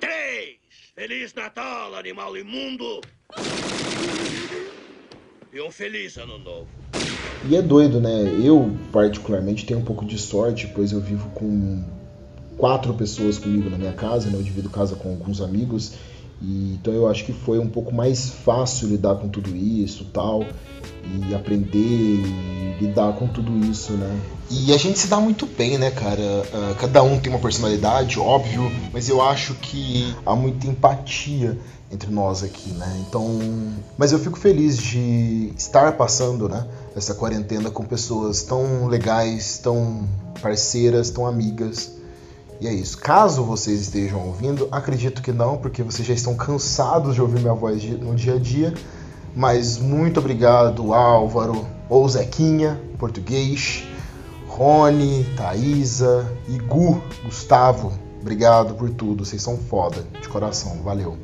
Três! 0.01 0.57
Feliz 0.95 1.33
Natal, 1.55 1.95
animal 1.95 2.37
imundo! 2.37 3.01
E 5.53 5.61
um 5.61 5.71
feliz 5.71 6.19
ano 6.19 6.37
novo. 6.37 6.67
E 7.49 7.55
é 7.55 7.63
doido, 7.63 8.01
né? 8.01 8.11
Eu, 8.43 8.77
particularmente, 8.91 9.65
tenho 9.65 9.79
um 9.79 9.85
pouco 9.85 10.05
de 10.05 10.19
sorte, 10.19 10.67
pois 10.75 10.91
eu 10.91 11.01
vivo 11.01 11.31
com 11.31 11.85
quatro 12.57 12.93
pessoas 12.95 13.39
comigo 13.39 13.71
na 13.71 13.79
minha 13.79 13.93
casa, 13.93 14.31
né? 14.31 14.37
Eu 14.37 14.43
divido 14.43 14.69
casa 14.69 14.97
com 14.97 15.11
alguns 15.11 15.41
amigos. 15.41 15.93
E, 16.43 16.75
então 16.75 16.93
eu 16.93 17.07
acho 17.07 17.25
que 17.25 17.33
foi 17.33 17.61
um 17.61 17.69
pouco 17.69 17.95
mais 17.95 18.31
fácil 18.31 18.89
lidar 18.89 19.15
com 19.15 19.29
tudo 19.29 19.55
isso 19.55 20.07
tal. 20.13 20.45
E 21.29 21.35
aprender 21.37 22.19
lidar 22.81 23.13
com 23.15 23.27
tudo 23.27 23.57
isso, 23.65 23.93
né? 23.93 24.21
E 24.51 24.73
a 24.73 24.77
gente 24.77 24.99
se 24.99 25.07
dá 25.07 25.19
muito 25.19 25.47
bem, 25.47 25.79
né, 25.79 25.91
cara? 25.91 26.21
Uh, 26.21 26.75
cada 26.77 27.03
um 27.03 27.19
tem 27.19 27.33
uma 27.33 27.39
personalidade, 27.39 28.19
óbvio, 28.19 28.71
mas 28.93 29.09
eu 29.09 29.23
acho 29.23 29.55
que 29.55 30.15
há 30.25 30.35
muita 30.35 30.67
empatia 30.67 31.59
entre 31.91 32.11
nós 32.11 32.43
aqui, 32.43 32.71
né? 32.71 33.05
Então, 33.07 33.41
mas 33.97 34.13
eu 34.13 34.19
fico 34.19 34.39
feliz 34.39 34.77
de 34.77 35.53
estar 35.57 35.93
passando, 35.97 36.49
né, 36.49 36.67
essa 36.97 37.15
quarentena 37.15 37.71
com 37.71 37.85
pessoas 37.85 38.43
tão 38.43 38.87
legais, 38.87 39.59
tão 39.59 40.07
parceiras, 40.43 41.11
tão 41.11 41.27
amigas. 41.27 41.93
E 42.61 42.67
é 42.67 42.73
isso. 42.73 42.99
Caso 42.99 43.45
vocês 43.45 43.81
estejam 43.81 44.27
ouvindo, 44.27 44.69
acredito 44.71 45.23
que 45.23 45.33
não, 45.33 45.57
porque 45.57 45.83
vocês 45.83 46.07
já 46.07 46.15
estão 46.15 46.35
cansados 46.35 47.15
de 47.15 47.21
ouvir 47.21 47.41
minha 47.41 47.55
voz 47.55 47.83
no 48.01 48.15
dia 48.15 48.35
a 48.35 48.39
dia. 48.39 48.75
Mas 49.35 49.79
muito 49.79 50.21
obrigado, 50.21 50.95
Álvaro, 50.95 51.67
ou 51.89 52.09
Zequinha, 52.09 52.81
português, 52.99 53.85
Rony, 54.49 55.27
Thaisa, 55.37 56.31
Igu, 56.49 57.03
Gustavo. 57.25 57.93
Obrigado 58.21 58.75
por 58.75 58.91
tudo, 58.91 59.25
vocês 59.25 59.43
são 59.43 59.57
foda, 59.57 60.05
de 60.21 60.29
coração, 60.29 60.81
valeu. 60.83 61.17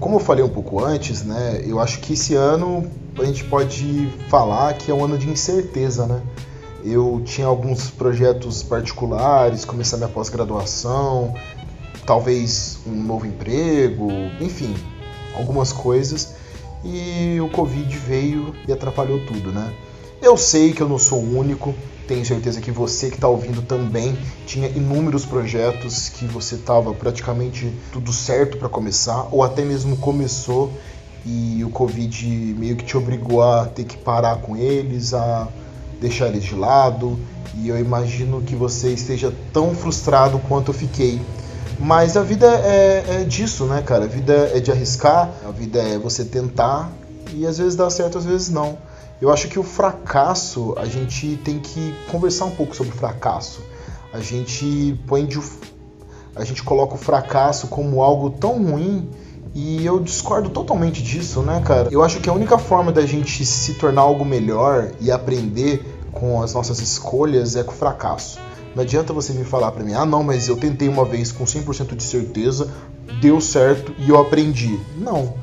Como 0.00 0.16
eu 0.16 0.20
falei 0.20 0.44
um 0.44 0.48
pouco 0.48 0.84
antes, 0.84 1.22
né, 1.22 1.62
eu 1.64 1.78
acho 1.78 2.00
que 2.00 2.14
esse 2.14 2.34
ano 2.34 2.90
a 3.18 3.24
gente 3.24 3.44
pode 3.44 4.12
falar 4.28 4.74
que 4.74 4.90
é 4.90 4.94
um 4.94 5.04
ano 5.04 5.16
de 5.16 5.28
incerteza, 5.28 6.06
né? 6.06 6.20
Eu 6.84 7.22
tinha 7.24 7.46
alguns 7.46 7.90
projetos 7.90 8.62
particulares, 8.62 9.64
começar 9.64 9.96
minha 9.96 10.08
pós-graduação, 10.08 11.34
talvez 12.04 12.78
um 12.86 12.92
novo 12.92 13.26
emprego, 13.26 14.08
enfim, 14.40 14.74
algumas 15.36 15.72
coisas. 15.72 16.34
E 16.84 17.40
o 17.40 17.48
Covid 17.48 17.96
veio 17.96 18.54
e 18.68 18.72
atrapalhou 18.72 19.20
tudo, 19.26 19.50
né? 19.50 19.72
Eu 20.20 20.36
sei 20.36 20.72
que 20.72 20.82
eu 20.82 20.88
não 20.88 20.98
sou 20.98 21.18
o 21.18 21.38
único, 21.38 21.74
tenho 22.06 22.24
certeza 22.24 22.60
que 22.60 22.70
você 22.70 23.08
que 23.08 23.16
está 23.16 23.28
ouvindo 23.28 23.62
também 23.62 24.16
tinha 24.46 24.68
inúmeros 24.68 25.24
projetos 25.24 26.08
que 26.08 26.26
você 26.26 26.56
estava 26.56 26.92
praticamente 26.92 27.72
tudo 27.92 28.12
certo 28.12 28.58
para 28.58 28.68
começar, 28.68 29.28
ou 29.30 29.42
até 29.42 29.64
mesmo 29.64 29.96
começou 29.96 30.70
e 31.26 31.64
o 31.64 31.70
Covid 31.70 32.26
meio 32.58 32.76
que 32.76 32.84
te 32.84 32.96
obrigou 32.96 33.42
a 33.42 33.64
ter 33.64 33.84
que 33.84 33.96
parar 33.96 34.36
com 34.36 34.56
eles, 34.56 35.14
a 35.14 35.48
deixar 36.00 36.28
eles 36.28 36.44
de 36.44 36.54
lado. 36.54 37.18
E 37.56 37.68
eu 37.68 37.78
imagino 37.78 38.42
que 38.42 38.54
você 38.54 38.92
esteja 38.92 39.32
tão 39.52 39.74
frustrado 39.74 40.38
quanto 40.40 40.70
eu 40.70 40.74
fiquei. 40.74 41.20
Mas 41.78 42.16
a 42.16 42.22
vida 42.22 42.46
é, 42.46 43.20
é 43.20 43.24
disso, 43.24 43.64
né, 43.66 43.82
cara? 43.82 44.04
A 44.04 44.08
vida 44.08 44.50
é 44.54 44.60
de 44.60 44.70
arriscar, 44.70 45.30
a 45.46 45.50
vida 45.50 45.80
é 45.80 45.98
você 45.98 46.24
tentar 46.24 46.90
e 47.32 47.46
às 47.46 47.58
vezes 47.58 47.74
dá 47.74 47.90
certo, 47.90 48.18
às 48.18 48.24
vezes 48.24 48.48
não. 48.48 48.78
Eu 49.20 49.32
acho 49.32 49.48
que 49.48 49.58
o 49.58 49.62
fracasso, 49.62 50.74
a 50.76 50.86
gente 50.86 51.36
tem 51.44 51.58
que 51.58 51.94
conversar 52.10 52.44
um 52.46 52.50
pouco 52.50 52.74
sobre 52.74 52.92
o 52.92 52.96
fracasso. 52.96 53.62
A 54.12 54.20
gente 54.20 54.98
põe 55.06 55.26
de, 55.26 55.40
a 56.36 56.44
gente 56.44 56.62
coloca 56.62 56.94
o 56.94 56.98
fracasso 56.98 57.68
como 57.68 58.02
algo 58.02 58.30
tão 58.30 58.62
ruim 58.62 59.08
e 59.54 59.84
eu 59.86 60.00
discordo 60.00 60.50
totalmente 60.50 61.02
disso, 61.02 61.42
né, 61.42 61.62
cara? 61.64 61.88
Eu 61.90 62.02
acho 62.02 62.20
que 62.20 62.28
a 62.28 62.32
única 62.32 62.58
forma 62.58 62.90
da 62.90 63.06
gente 63.06 63.44
se 63.46 63.74
tornar 63.74 64.02
algo 64.02 64.24
melhor 64.24 64.90
e 65.00 65.10
aprender 65.12 65.84
com 66.12 66.42
as 66.42 66.54
nossas 66.54 66.80
escolhas 66.80 67.56
é 67.56 67.62
com 67.62 67.72
o 67.72 67.74
fracasso. 67.74 68.38
Não 68.74 68.82
adianta 68.82 69.12
você 69.12 69.32
me 69.32 69.44
falar 69.44 69.70
para 69.72 69.84
mim, 69.84 69.94
ah, 69.94 70.04
não, 70.04 70.22
mas 70.22 70.48
eu 70.48 70.56
tentei 70.56 70.88
uma 70.88 71.04
vez 71.04 71.30
com 71.30 71.44
100% 71.44 71.94
de 71.94 72.02
certeza, 72.02 72.70
deu 73.20 73.40
certo 73.40 73.94
e 73.98 74.08
eu 74.08 74.18
aprendi. 74.18 74.78
Não 74.96 75.34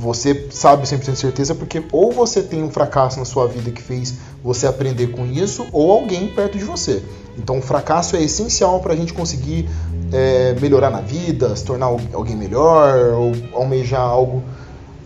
você 0.00 0.48
sabe 0.50 0.86
100% 0.86 1.12
de 1.12 1.18
certeza 1.18 1.54
porque 1.54 1.82
ou 1.92 2.10
você 2.10 2.42
tem 2.42 2.62
um 2.62 2.70
fracasso 2.70 3.18
na 3.18 3.26
sua 3.26 3.46
vida 3.46 3.70
que 3.70 3.82
fez 3.82 4.14
você 4.42 4.66
aprender 4.66 5.08
com 5.08 5.26
isso, 5.26 5.66
ou 5.72 5.92
alguém 5.92 6.28
perto 6.28 6.56
de 6.56 6.64
você. 6.64 7.02
Então, 7.36 7.58
o 7.58 7.62
fracasso 7.62 8.16
é 8.16 8.22
essencial 8.22 8.80
para 8.80 8.94
a 8.94 8.96
gente 8.96 9.12
conseguir 9.12 9.68
é, 10.10 10.56
melhorar 10.58 10.90
na 10.90 11.00
vida, 11.02 11.54
se 11.54 11.64
tornar 11.64 11.86
alguém 11.86 12.34
melhor, 12.34 13.14
ou 13.14 13.32
almejar 13.52 14.00
algo 14.00 14.42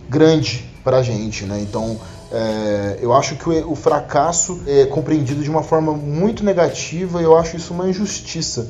grande 0.09 0.65
para 0.83 0.97
a 0.97 1.03
gente, 1.03 1.43
né? 1.43 1.59
Então, 1.61 1.97
é, 2.37 2.99
eu 3.01 3.13
acho 3.13 3.37
que 3.37 3.47
o, 3.47 3.71
o 3.71 3.75
fracasso 3.77 4.61
é 4.67 4.85
compreendido 4.85 5.41
de 5.41 5.49
uma 5.49 5.63
forma 5.63 5.93
muito 5.93 6.43
negativa 6.43 7.21
e 7.21 7.23
eu 7.23 7.37
acho 7.37 7.55
isso 7.55 7.73
uma 7.73 7.87
injustiça, 7.87 8.67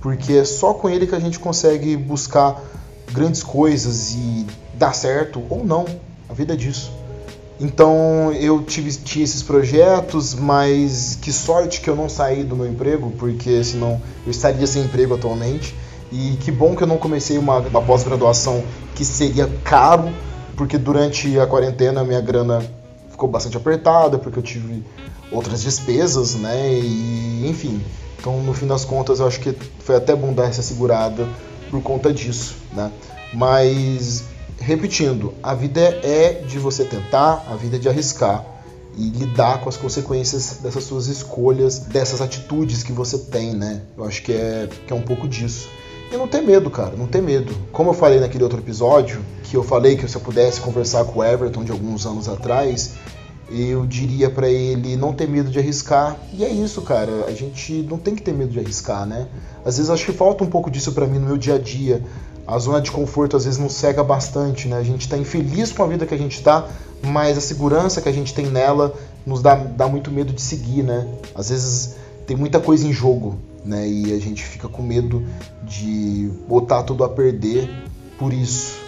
porque 0.00 0.34
é 0.34 0.44
só 0.44 0.72
com 0.72 0.88
ele 0.88 1.04
que 1.04 1.16
a 1.16 1.18
gente 1.18 1.40
consegue 1.40 1.96
buscar 1.96 2.62
grandes 3.12 3.42
coisas 3.42 4.12
e 4.12 4.46
dar 4.72 4.94
certo 4.94 5.42
ou 5.50 5.64
não. 5.64 5.84
A 6.30 6.32
vida 6.32 6.52
é 6.52 6.56
disso. 6.56 6.92
Então 7.58 8.32
eu 8.34 8.62
tive, 8.62 8.92
tinha 8.92 9.24
esses 9.24 9.42
projetos, 9.42 10.32
mas 10.36 11.18
que 11.20 11.32
sorte 11.32 11.80
que 11.80 11.90
eu 11.90 11.96
não 11.96 12.08
saí 12.08 12.44
do 12.44 12.54
meu 12.54 12.68
emprego, 12.68 13.10
porque 13.18 13.64
senão 13.64 14.00
eu 14.24 14.30
estaria 14.30 14.64
sem 14.64 14.84
emprego 14.84 15.16
atualmente. 15.16 15.74
E 16.12 16.36
que 16.36 16.52
bom 16.52 16.76
que 16.76 16.84
eu 16.84 16.86
não 16.86 16.98
comecei 16.98 17.36
uma, 17.36 17.58
uma 17.58 17.82
pós-graduação 17.82 18.62
que 18.94 19.04
seria 19.04 19.50
caro, 19.64 20.08
porque 20.56 20.78
durante 20.78 21.36
a 21.40 21.48
quarentena 21.48 22.04
minha 22.04 22.20
grana 22.20 22.77
ficou 23.18 23.28
bastante 23.28 23.56
apertada, 23.56 24.16
porque 24.16 24.38
eu 24.38 24.42
tive 24.42 24.84
outras 25.32 25.60
despesas, 25.60 26.36
né? 26.36 26.78
E 26.78 27.48
enfim. 27.48 27.82
Então 28.16 28.40
no 28.40 28.54
fim 28.54 28.66
das 28.66 28.84
contas 28.84 29.18
eu 29.18 29.26
acho 29.26 29.40
que 29.40 29.52
foi 29.80 29.96
até 29.96 30.14
bom 30.14 30.32
dar 30.32 30.44
essa 30.44 30.62
segurada 30.62 31.28
por 31.68 31.82
conta 31.82 32.12
disso, 32.12 32.54
né? 32.72 32.92
Mas 33.34 34.24
repetindo, 34.60 35.34
a 35.42 35.52
vida 35.52 35.80
é 35.80 36.44
de 36.46 36.58
você 36.60 36.84
tentar, 36.84 37.44
a 37.50 37.56
vida 37.56 37.76
é 37.76 37.78
de 37.80 37.88
arriscar 37.88 38.44
e 38.96 39.08
lidar 39.10 39.60
com 39.60 39.68
as 39.68 39.76
consequências 39.76 40.58
dessas 40.62 40.84
suas 40.84 41.08
escolhas, 41.08 41.80
dessas 41.80 42.20
atitudes 42.20 42.84
que 42.84 42.92
você 42.92 43.18
tem, 43.18 43.52
né? 43.52 43.82
Eu 43.96 44.04
acho 44.04 44.22
que 44.22 44.32
é, 44.32 44.68
que 44.86 44.92
é 44.92 44.96
um 44.96 45.02
pouco 45.02 45.26
disso. 45.26 45.68
E 46.10 46.16
não 46.16 46.26
ter 46.26 46.40
medo, 46.40 46.70
cara, 46.70 46.94
não 46.96 47.06
ter 47.06 47.20
medo. 47.20 47.54
Como 47.70 47.90
eu 47.90 47.94
falei 47.94 48.18
naquele 48.18 48.42
outro 48.42 48.58
episódio, 48.58 49.20
que 49.44 49.56
eu 49.56 49.62
falei 49.62 49.96
que 49.96 50.08
se 50.08 50.16
eu 50.16 50.20
pudesse 50.20 50.60
conversar 50.60 51.04
com 51.04 51.20
o 51.20 51.24
Everton 51.24 51.64
de 51.64 51.70
alguns 51.70 52.06
anos 52.06 52.28
atrás, 52.28 52.94
eu 53.50 53.86
diria 53.86 54.30
para 54.30 54.48
ele 54.48 54.96
não 54.96 55.12
ter 55.12 55.28
medo 55.28 55.50
de 55.50 55.58
arriscar. 55.58 56.16
E 56.32 56.44
é 56.44 56.48
isso, 56.48 56.82
cara. 56.82 57.26
A 57.26 57.32
gente 57.32 57.86
não 57.88 57.98
tem 57.98 58.14
que 58.14 58.22
ter 58.22 58.32
medo 58.32 58.50
de 58.50 58.58
arriscar, 58.58 59.06
né? 59.06 59.28
Às 59.64 59.76
vezes 59.76 59.90
acho 59.90 60.06
que 60.06 60.12
falta 60.12 60.42
um 60.42 60.48
pouco 60.48 60.70
disso 60.70 60.92
para 60.92 61.06
mim 61.06 61.18
no 61.18 61.26
meu 61.26 61.36
dia 61.36 61.56
a 61.56 61.58
dia 61.58 62.02
a 62.48 62.58
zona 62.58 62.80
de 62.80 62.90
conforto 62.90 63.36
às 63.36 63.44
vezes 63.44 63.60
nos 63.60 63.74
cega 63.74 64.02
bastante, 64.02 64.68
né? 64.68 64.78
A 64.78 64.82
gente 64.82 65.02
está 65.02 65.18
infeliz 65.18 65.70
com 65.70 65.82
a 65.82 65.86
vida 65.86 66.06
que 66.06 66.14
a 66.14 66.18
gente 66.18 66.38
está, 66.38 66.66
mas 67.02 67.36
a 67.36 67.42
segurança 67.42 68.00
que 68.00 68.08
a 68.08 68.12
gente 68.12 68.32
tem 68.32 68.46
nela 68.46 68.94
nos 69.26 69.42
dá, 69.42 69.54
dá 69.54 69.86
muito 69.86 70.10
medo 70.10 70.32
de 70.32 70.40
seguir, 70.40 70.82
né? 70.82 71.06
Às 71.34 71.50
vezes 71.50 71.96
tem 72.26 72.34
muita 72.34 72.58
coisa 72.58 72.86
em 72.86 72.92
jogo, 72.92 73.38
né? 73.64 73.88
E 73.88 74.12
a 74.12 74.18
gente 74.18 74.44
fica 74.44 74.68
com 74.68 74.82
medo 74.82 75.24
de 75.62 76.30
botar 76.48 76.82
tudo 76.82 77.04
a 77.04 77.08
perder 77.08 77.68
por 78.18 78.32
isso. 78.32 78.78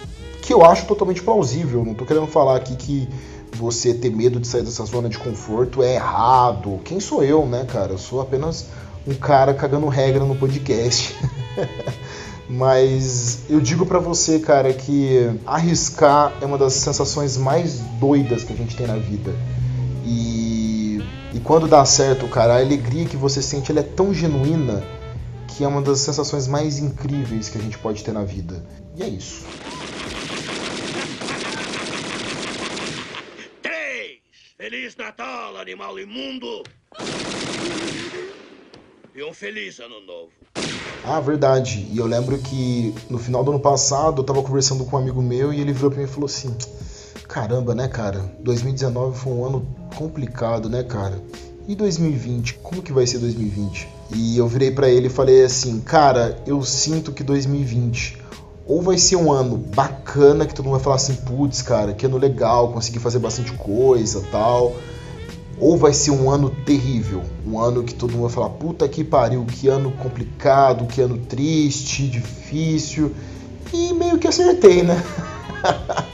Que 0.41 0.53
eu 0.53 0.65
acho 0.65 0.85
totalmente 0.85 1.21
plausível. 1.21 1.83
Não 1.83 1.91
estou 1.91 2.07
querendo 2.07 2.27
falar 2.27 2.57
aqui 2.57 2.75
que 2.75 3.07
você 3.55 3.93
ter 3.93 4.09
medo 4.09 4.39
de 4.39 4.47
sair 4.47 4.63
dessa 4.63 4.85
zona 4.85 5.09
de 5.09 5.17
conforto 5.17 5.83
é 5.83 5.95
errado. 5.95 6.79
Quem 6.83 6.99
sou 6.99 7.23
eu, 7.23 7.45
né, 7.45 7.65
cara? 7.65 7.93
Eu 7.93 7.97
sou 7.97 8.21
apenas 8.21 8.67
um 9.07 9.13
cara 9.13 9.53
cagando 9.53 9.87
regra 9.87 10.23
no 10.23 10.35
podcast. 10.35 11.15
Mas 12.49 13.43
eu 13.49 13.61
digo 13.61 13.85
para 13.85 13.99
você, 13.99 14.39
cara, 14.39 14.73
que 14.73 15.39
arriscar 15.45 16.33
é 16.41 16.45
uma 16.45 16.57
das 16.57 16.73
sensações 16.73 17.37
mais 17.37 17.79
doidas 17.99 18.43
que 18.43 18.51
a 18.51 18.55
gente 18.55 18.75
tem 18.75 18.85
na 18.85 18.97
vida. 18.97 19.33
E, 20.05 20.50
quando 21.43 21.67
dá 21.67 21.83
certo, 21.85 22.27
cara, 22.27 22.53
a 22.53 22.59
alegria 22.59 23.05
que 23.05 23.17
você 23.17 23.41
sente 23.41 23.71
ela 23.71 23.81
é 23.81 23.83
tão 23.83 24.13
genuína 24.13 24.83
que 25.47 25.63
é 25.63 25.67
uma 25.67 25.81
das 25.81 25.99
sensações 25.99 26.47
mais 26.47 26.79
incríveis 26.79 27.49
que 27.49 27.57
a 27.57 27.61
gente 27.61 27.77
pode 27.77 28.03
ter 28.03 28.11
na 28.11 28.23
vida. 28.23 28.65
E 28.95 29.03
é 29.03 29.07
isso. 29.07 29.45
Três! 33.61 34.19
Feliz 34.57 34.95
Natal, 34.95 35.57
animal 35.57 35.99
imundo! 35.99 36.63
E 39.13 39.23
um 39.23 39.33
feliz 39.33 39.79
ano 39.79 39.99
novo. 40.01 40.31
Ah, 41.03 41.19
verdade. 41.19 41.87
E 41.91 41.97
eu 41.97 42.05
lembro 42.05 42.37
que 42.37 42.93
no 43.09 43.17
final 43.17 43.43
do 43.43 43.51
ano 43.51 43.59
passado 43.59 44.21
eu 44.21 44.25
tava 44.25 44.41
conversando 44.41 44.85
com 44.85 44.95
um 44.95 44.99
amigo 44.99 45.21
meu 45.21 45.51
e 45.51 45.59
ele 45.59 45.73
virou 45.73 45.89
pra 45.89 45.99
mim 45.99 46.05
e 46.05 46.07
falou 46.07 46.27
assim: 46.27 46.55
Caramba, 47.31 47.73
né, 47.73 47.87
cara? 47.87 48.29
2019 48.41 49.17
foi 49.17 49.31
um 49.31 49.45
ano 49.45 49.65
complicado, 49.95 50.69
né, 50.69 50.83
cara? 50.83 51.17
E 51.65 51.73
2020? 51.73 52.55
Como 52.55 52.81
que 52.81 52.91
vai 52.91 53.07
ser 53.07 53.19
2020? 53.19 53.87
E 54.13 54.37
eu 54.37 54.45
virei 54.49 54.69
para 54.69 54.89
ele 54.89 55.07
e 55.07 55.09
falei 55.09 55.41
assim: 55.45 55.79
Cara, 55.79 56.37
eu 56.45 56.61
sinto 56.61 57.13
que 57.13 57.23
2020 57.23 58.17
ou 58.67 58.81
vai 58.81 58.97
ser 58.97 59.15
um 59.15 59.31
ano 59.31 59.55
bacana 59.55 60.45
que 60.45 60.53
todo 60.53 60.65
mundo 60.65 60.73
vai 60.73 60.83
falar 60.83 60.97
assim: 60.97 61.15
Putz, 61.15 61.61
cara, 61.61 61.93
que 61.93 62.05
ano 62.05 62.17
legal, 62.17 62.73
consegui 62.73 62.99
fazer 62.99 63.19
bastante 63.19 63.53
coisa 63.53 64.21
tal 64.29 64.75
ou 65.57 65.77
vai 65.77 65.93
ser 65.93 66.11
um 66.11 66.29
ano 66.29 66.49
terrível, 66.49 67.21
um 67.47 67.59
ano 67.59 67.83
que 67.83 67.93
todo 67.93 68.11
mundo 68.11 68.23
vai 68.23 68.31
falar, 68.31 68.49
puta 68.49 68.89
que 68.89 69.03
pariu, 69.03 69.45
que 69.45 69.67
ano 69.67 69.91
complicado, 69.91 70.87
que 70.87 70.99
ano 70.99 71.17
triste, 71.17 72.07
difícil. 72.07 73.15
E 73.71 73.93
meio 73.93 74.17
que 74.17 74.27
acertei, 74.27 74.81
né? 74.81 75.01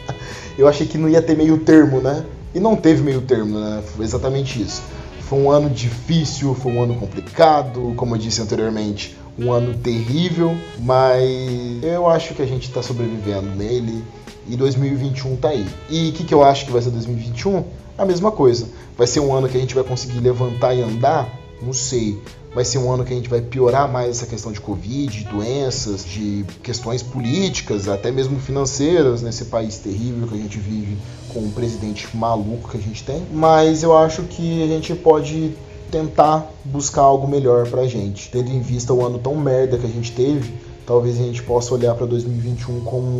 Eu 0.57 0.67
achei 0.67 0.87
que 0.87 0.97
não 0.97 1.07
ia 1.07 1.21
ter 1.21 1.37
meio 1.37 1.59
termo, 1.59 2.01
né? 2.01 2.25
E 2.53 2.59
não 2.59 2.75
teve 2.75 3.03
meio 3.03 3.21
termo, 3.21 3.59
né? 3.59 3.83
Foi 3.95 4.03
exatamente 4.03 4.61
isso. 4.61 4.81
Foi 5.21 5.37
um 5.39 5.51
ano 5.51 5.69
difícil, 5.69 6.55
foi 6.55 6.71
um 6.71 6.81
ano 6.81 6.95
complicado, 6.95 7.93
como 7.95 8.15
eu 8.15 8.19
disse 8.19 8.41
anteriormente, 8.41 9.17
um 9.37 9.51
ano 9.51 9.73
terrível, 9.75 10.55
mas 10.79 11.83
eu 11.83 12.09
acho 12.09 12.33
que 12.33 12.41
a 12.41 12.45
gente 12.45 12.67
está 12.67 12.81
sobrevivendo 12.81 13.49
nele 13.49 14.03
e 14.47 14.55
2021 14.55 15.35
tá 15.35 15.49
aí. 15.49 15.67
E 15.89 16.09
o 16.09 16.13
que, 16.13 16.23
que 16.23 16.33
eu 16.33 16.43
acho 16.43 16.65
que 16.65 16.71
vai 16.71 16.81
ser 16.81 16.89
2021? 16.91 17.63
A 17.97 18.05
mesma 18.05 18.31
coisa. 18.31 18.67
Vai 18.97 19.05
ser 19.05 19.19
um 19.19 19.33
ano 19.33 19.47
que 19.49 19.57
a 19.57 19.59
gente 19.59 19.75
vai 19.75 19.83
conseguir 19.83 20.19
levantar 20.19 20.73
e 20.73 20.81
andar? 20.81 21.29
Não 21.61 21.73
sei. 21.73 22.21
Vai 22.53 22.65
ser 22.65 22.77
um 22.79 22.91
ano 22.91 23.03
que 23.03 23.13
a 23.13 23.15
gente 23.15 23.29
vai 23.29 23.41
piorar 23.41 23.91
mais 23.91 24.09
essa 24.09 24.25
questão 24.25 24.51
de 24.51 24.59
Covid, 24.59 25.11
de 25.11 25.25
doenças, 25.25 26.03
de 26.05 26.45
questões 26.63 27.03
políticas, 27.03 27.87
até 27.87 28.11
mesmo 28.11 28.39
financeiras, 28.39 29.21
nesse 29.21 29.45
país 29.45 29.77
terrível 29.77 30.27
que 30.27 30.35
a 30.35 30.37
gente 30.37 30.57
vive, 30.57 30.97
com 31.33 31.39
um 31.39 31.51
presidente 31.51 32.07
maluco 32.15 32.69
que 32.69 32.77
a 32.77 32.81
gente 32.81 33.03
tem. 33.03 33.21
Mas 33.31 33.83
eu 33.83 33.95
acho 33.95 34.23
que 34.23 34.63
a 34.63 34.67
gente 34.67 34.95
pode 34.95 35.55
tentar 35.91 36.51
buscar 36.65 37.01
algo 37.01 37.27
melhor 37.27 37.67
pra 37.67 37.85
gente, 37.85 38.29
tendo 38.29 38.49
em 38.49 38.61
vista 38.61 38.93
o 38.93 39.05
ano 39.05 39.19
tão 39.19 39.35
merda 39.35 39.77
que 39.77 39.85
a 39.85 39.89
gente 39.89 40.11
teve 40.11 40.67
talvez 40.87 41.19
a 41.19 41.23
gente 41.23 41.43
possa 41.43 41.73
olhar 41.73 41.93
para 41.95 42.05
2021 42.05 42.79
como 42.79 43.19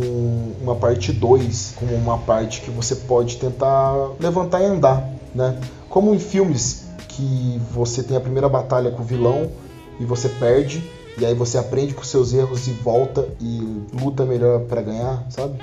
uma 0.60 0.74
parte 0.74 1.12
2, 1.12 1.74
como 1.76 1.94
uma 1.94 2.16
parte 2.16 2.62
que 2.62 2.70
você 2.70 2.96
pode 2.96 3.36
tentar 3.36 4.12
levantar 4.18 4.62
e 4.62 4.64
andar, 4.64 5.06
né? 5.34 5.60
Como 5.90 6.14
em 6.14 6.18
filmes 6.18 6.87
que 7.18 7.60
você 7.72 8.00
tem 8.00 8.16
a 8.16 8.20
primeira 8.20 8.48
batalha 8.48 8.92
com 8.92 9.02
o 9.02 9.04
vilão 9.04 9.50
e 9.98 10.04
você 10.04 10.28
perde, 10.28 10.88
e 11.18 11.26
aí 11.26 11.34
você 11.34 11.58
aprende 11.58 11.92
com 11.92 12.04
seus 12.04 12.32
erros 12.32 12.68
e 12.68 12.70
volta 12.70 13.28
e 13.40 13.82
luta 14.00 14.24
melhor 14.24 14.60
para 14.60 14.80
ganhar, 14.80 15.26
sabe? 15.28 15.58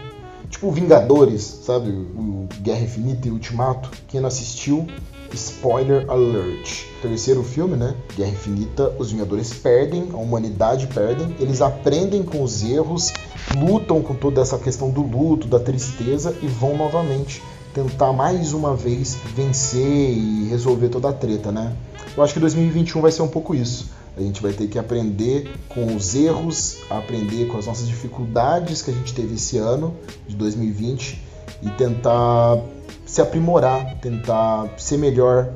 Tipo 0.50 0.70
Vingadores, 0.70 1.41
sabe? 1.63 1.89
O 1.89 2.46
Guerra 2.62 2.82
Infinita 2.82 3.30
e 3.30 3.32
Ultimato. 3.32 3.89
Quem 4.10 4.20
não 4.20 4.28
assistiu, 4.28 4.86
Spoiler 5.34 6.06
alert. 6.10 6.84
Terceiro 7.02 7.41
filme, 7.41 7.78
né? 7.78 7.96
Guerra 8.18 8.32
Infinita, 8.32 8.94
os 9.00 9.12
Vingadores 9.12 9.54
perdem, 9.54 10.10
a 10.13 10.18
humanidade 10.18 10.88
perdem, 10.88 11.34
eles 11.39 11.62
aprendem 11.62 12.22
com 12.22 12.44
os 12.44 12.63
erros, 12.63 13.13
lutam 13.56 14.02
com 14.02 14.13
toda 14.13 14.41
essa 14.41 14.58
questão 14.58 14.89
do 14.89 15.02
luto, 15.02 15.48
da 15.48 15.60
tristeza 15.60 16.36
e 16.41 16.48
vão 16.48 16.78
novamente 16.78 17.41
tentar 17.76 18.14
mais 18.14 18.54
uma 18.54 18.74
vez 18.74 19.18
vencer 19.36 20.18
e 20.18 20.48
resolver 20.50 20.88
toda 20.88 21.10
a 21.10 21.14
treta, 21.14 21.52
né? 21.52 21.76
Eu 22.16 22.24
acho 22.24 22.34
que 22.34 22.40
2021 22.40 23.02
vai 23.02 23.12
ser 23.12 23.22
um 23.22 23.28
pouco 23.28 23.54
isso. 23.54 23.92
A 24.16 24.22
gente 24.22 24.42
vai 24.42 24.54
ter 24.54 24.68
que 24.68 24.80
aprender 24.80 25.52
com 25.68 25.94
os 25.94 26.16
erros, 26.16 26.78
aprender 26.90 27.48
com 27.48 27.58
as 27.58 27.66
nossas 27.66 27.86
dificuldades 27.86 28.82
que 28.82 28.92
a 28.92 28.94
gente 28.94 29.14
teve 29.14 29.36
esse 29.36 29.58
ano 29.58 29.94
de 30.26 30.38
2020 30.38 31.22
e 31.62 31.70
tentar 31.72 32.62
se 33.06 33.22
aprimorar, 33.22 34.00
tentar 34.00 34.70
ser 34.78 34.98
melhor 34.98 35.52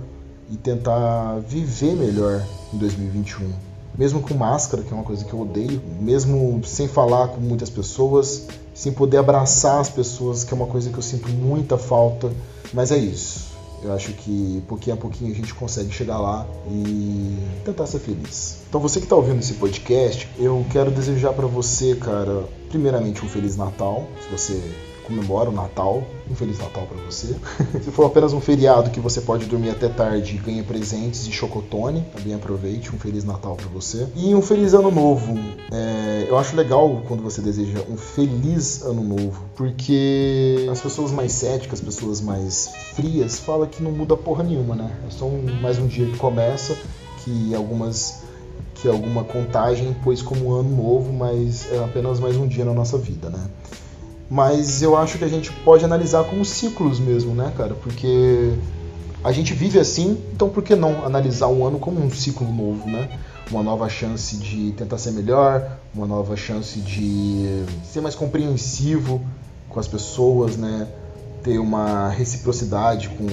e 0.52 0.58
tentar 0.58 1.40
viver 1.48 1.96
melhor 1.96 2.46
em 2.74 2.78
2021. 2.78 3.69
Mesmo 4.00 4.22
com 4.22 4.34
máscara, 4.34 4.82
que 4.82 4.94
é 4.94 4.96
uma 4.96 5.04
coisa 5.04 5.26
que 5.26 5.34
eu 5.34 5.42
odeio, 5.42 5.82
mesmo 6.00 6.62
sem 6.64 6.88
falar 6.88 7.28
com 7.28 7.42
muitas 7.42 7.70
pessoas, 7.70 8.48
sem 8.74 8.94
poder 8.94 9.18
abraçar 9.18 9.82
as 9.82 9.90
pessoas, 9.90 10.46
que 10.46 10.54
é 10.54 10.56
uma 10.56 10.68
coisa 10.68 10.90
que 10.90 10.98
eu 10.98 11.04
sinto 11.04 11.28
muita 11.28 11.78
falta, 11.78 12.32
mas 12.74 12.94
é 12.94 12.98
isso. 12.98 13.50
Eu 13.84 13.92
acho 13.92 14.14
que 14.14 14.64
pouquinho 14.70 14.96
a 14.96 14.98
pouquinho 15.00 15.34
a 15.34 15.36
gente 15.36 15.54
consegue 15.54 15.92
chegar 15.92 16.18
lá 16.18 16.48
e 16.72 17.38
tentar 17.66 17.88
ser 17.88 18.00
feliz. 18.00 18.60
Então 18.70 18.80
você 18.80 19.02
que 19.02 19.06
está 19.06 19.18
ouvindo 19.18 19.40
esse 19.40 19.56
podcast, 19.56 20.30
eu 20.40 20.66
quero 20.72 20.92
desejar 20.92 21.34
para 21.34 21.48
você, 21.48 21.94
cara, 21.96 22.46
primeiramente 22.70 23.26
um 23.26 23.28
feliz 23.28 23.58
Natal, 23.58 24.08
se 24.22 24.30
você 24.32 24.62
comemora 25.10 25.50
o 25.50 25.54
Natal. 25.54 26.04
Um 26.30 26.36
Feliz 26.36 26.60
Natal 26.60 26.86
para 26.86 27.04
você. 27.04 27.36
Se 27.82 27.92
for 27.92 28.06
apenas 28.06 28.32
um 28.32 28.40
feriado 28.40 28.92
que 28.92 29.00
você 29.00 29.20
pode 29.20 29.48
dormir 29.48 29.72
até 29.72 29.90
tarde 29.90 30.36
e 30.36 30.38
ganha 30.38 30.64
presentes 30.64 31.26
e 31.28 31.32
chocotone, 31.32 32.06
também 32.16 32.36
aproveite. 32.36 32.96
Um 32.96 33.00
Feliz 33.00 33.24
Natal 33.24 33.56
para 33.56 33.68
você. 33.68 34.08
E 34.16 34.34
um 34.36 34.42
Feliz 34.42 34.76
Ano 34.76 34.92
Novo. 34.92 35.38
É, 35.72 36.28
eu 36.30 36.38
acho 36.38 36.56
legal 36.56 37.02
quando 37.08 37.24
você 37.24 37.42
deseja 37.42 37.80
um 37.90 37.98
Feliz 37.98 38.84
Ano 38.84 39.04
Novo, 39.04 39.44
porque 39.56 40.68
as 40.72 40.80
pessoas 40.80 41.12
mais 41.12 41.32
céticas, 41.32 41.80
as 41.80 41.86
pessoas 41.86 42.22
mais 42.22 42.70
frias, 42.94 43.40
falam 43.40 43.68
que 43.68 43.82
não 43.82 43.92
muda 43.92 44.16
porra 44.16 44.44
nenhuma, 44.44 44.76
né? 44.76 44.92
É 45.08 45.12
só 45.12 45.26
um, 45.26 45.42
mais 45.60 45.80
um 45.80 45.88
dia 45.88 46.06
que 46.06 46.18
começa, 46.18 46.78
que 47.24 47.56
algumas 47.56 48.30
que 48.76 48.88
alguma 48.88 49.26
contagem 49.26 49.94
pôs 50.04 50.22
como 50.22 50.54
ano 50.54 50.70
novo, 50.70 51.12
mas 51.12 51.70
é 51.70 51.84
apenas 51.84 52.18
mais 52.18 52.38
um 52.38 52.48
dia 52.48 52.64
na 52.64 52.74
nossa 52.74 52.98
vida, 52.98 53.30
né? 53.30 53.46
Mas 54.30 54.82
eu 54.82 54.96
acho 54.96 55.18
que 55.18 55.26
a 55.26 55.28
gente 55.28 55.52
pode 55.64 55.84
analisar 55.84 56.24
como 56.26 56.46
ciclos 56.46 57.00
mesmo, 57.00 57.34
né, 57.34 57.52
cara? 57.58 57.74
Porque 57.74 58.54
a 59.24 59.32
gente 59.32 59.54
vive 59.54 59.80
assim, 59.80 60.22
então 60.34 60.50
por 60.50 60.64
que 60.64 60.76
não 60.76 61.04
analisar 61.04 61.48
um 61.48 61.66
ano 61.66 61.80
como 61.80 62.00
um 62.00 62.12
ciclo 62.12 62.48
novo, 62.48 62.88
né? 62.88 63.10
Uma 63.50 63.64
nova 63.64 63.90
chance 63.90 64.38
de 64.38 64.72
tentar 64.74 65.00
ser 65.00 65.12
melhor, 65.12 65.78
uma 65.94 66.06
nova 66.06 66.36
chance 66.38 66.80
de 66.80 67.64
ser 67.84 68.02
mais 68.02 68.14
compreensivo 68.14 69.20
com 69.68 69.80
as 69.80 69.88
pessoas, 69.88 70.56
né? 70.56 70.88
Ter 71.44 71.58
uma 71.58 72.10
reciprocidade 72.10 73.10
com, 73.10 73.28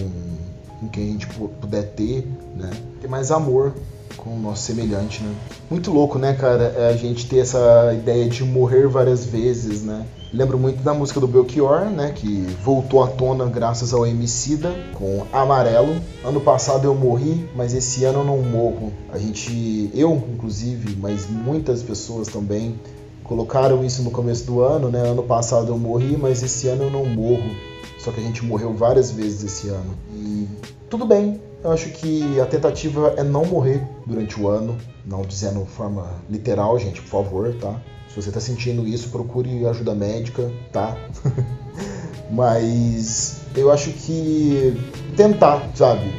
com 0.80 0.88
quem 0.88 1.08
a 1.10 1.12
gente 1.12 1.26
puder 1.26 1.92
ter, 1.94 2.26
né? 2.56 2.70
Ter 3.02 3.08
mais 3.08 3.30
amor 3.30 3.74
com 4.16 4.30
o 4.30 4.38
nosso 4.38 4.62
semelhante, 4.62 5.22
né? 5.22 5.34
Muito 5.70 5.90
louco, 5.90 6.18
né, 6.18 6.34
cara? 6.34 6.74
É 6.76 6.88
a 6.88 6.96
gente 6.96 7.26
ter 7.26 7.38
essa 7.38 7.92
ideia 7.94 8.28
de 8.28 8.44
morrer 8.44 8.86
várias 8.88 9.24
vezes, 9.24 9.82
né? 9.82 10.06
Lembro 10.32 10.58
muito 10.58 10.82
da 10.82 10.92
música 10.92 11.20
do 11.20 11.26
Belchior, 11.26 11.86
né, 11.86 12.12
que 12.14 12.40
voltou 12.62 13.02
à 13.02 13.06
tona 13.06 13.46
graças 13.46 13.94
ao 13.94 14.06
Emicida 14.06 14.74
com 14.92 15.24
Amarelo. 15.32 15.96
Ano 16.24 16.40
passado 16.40 16.84
eu 16.84 16.94
morri, 16.94 17.48
mas 17.54 17.72
esse 17.72 18.04
ano 18.04 18.20
eu 18.20 18.24
não 18.24 18.42
morro. 18.42 18.92
A 19.12 19.18
gente, 19.18 19.90
eu 19.94 20.12
inclusive, 20.34 20.96
mas 21.00 21.26
muitas 21.30 21.82
pessoas 21.82 22.28
também 22.28 22.78
colocaram 23.22 23.84
isso 23.84 24.02
no 24.02 24.10
começo 24.10 24.44
do 24.44 24.60
ano, 24.60 24.90
né? 24.90 25.00
Ano 25.00 25.22
passado 25.22 25.72
eu 25.72 25.78
morri, 25.78 26.16
mas 26.16 26.42
esse 26.42 26.68
ano 26.68 26.84
eu 26.84 26.90
não 26.90 27.06
morro. 27.06 27.54
Só 27.98 28.10
que 28.10 28.20
a 28.20 28.22
gente 28.22 28.44
morreu 28.44 28.74
várias 28.74 29.10
vezes 29.10 29.44
esse 29.44 29.68
ano. 29.68 29.94
E 30.12 30.46
tudo 30.90 31.06
bem, 31.06 31.40
eu 31.64 31.72
acho 31.72 31.90
que 31.90 32.40
a 32.40 32.46
tentativa 32.46 33.14
é 33.16 33.22
não 33.22 33.44
morrer 33.44 33.82
durante 34.06 34.40
o 34.40 34.48
ano, 34.48 34.76
não 35.04 35.22
dizendo 35.22 35.64
de 35.64 35.70
forma 35.70 36.08
literal, 36.28 36.78
gente, 36.78 37.00
por 37.02 37.08
favor, 37.08 37.54
tá? 37.54 37.80
Se 38.08 38.22
você 38.22 38.28
está 38.28 38.40
sentindo 38.40 38.86
isso, 38.86 39.10
procure 39.10 39.66
ajuda 39.66 39.94
médica, 39.94 40.50
tá? 40.72 40.96
Mas 42.30 43.40
eu 43.54 43.70
acho 43.70 43.90
que 43.90 44.80
tentar, 45.16 45.70
sabe? 45.74 46.10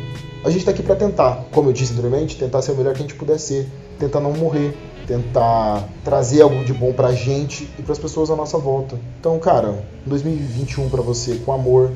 A 0.43 0.49
gente 0.49 0.59
está 0.59 0.71
aqui 0.71 0.83
para 0.83 0.95
tentar, 0.95 1.45
como 1.51 1.69
eu 1.69 1.73
disse 1.73 1.93
anteriormente, 1.93 2.37
tentar 2.37 2.61
ser 2.61 2.71
o 2.71 2.75
melhor 2.75 2.93
que 2.93 2.99
a 2.99 3.01
gente 3.01 3.15
puder 3.15 3.39
ser, 3.39 3.67
tentar 3.99 4.19
não 4.19 4.33
morrer, 4.33 4.77
tentar 5.07 5.87
trazer 6.03 6.41
algo 6.41 6.63
de 6.63 6.73
bom 6.73 6.93
pra 6.93 7.13
gente 7.13 7.67
e 7.79 7.81
para 7.81 7.93
as 7.93 7.99
pessoas 7.99 8.29
à 8.29 8.35
nossa 8.35 8.57
volta. 8.57 8.99
Então, 9.19 9.39
cara, 9.39 9.83
2021 10.05 10.89
para 10.89 11.01
você 11.01 11.35
com 11.37 11.51
amor, 11.51 11.91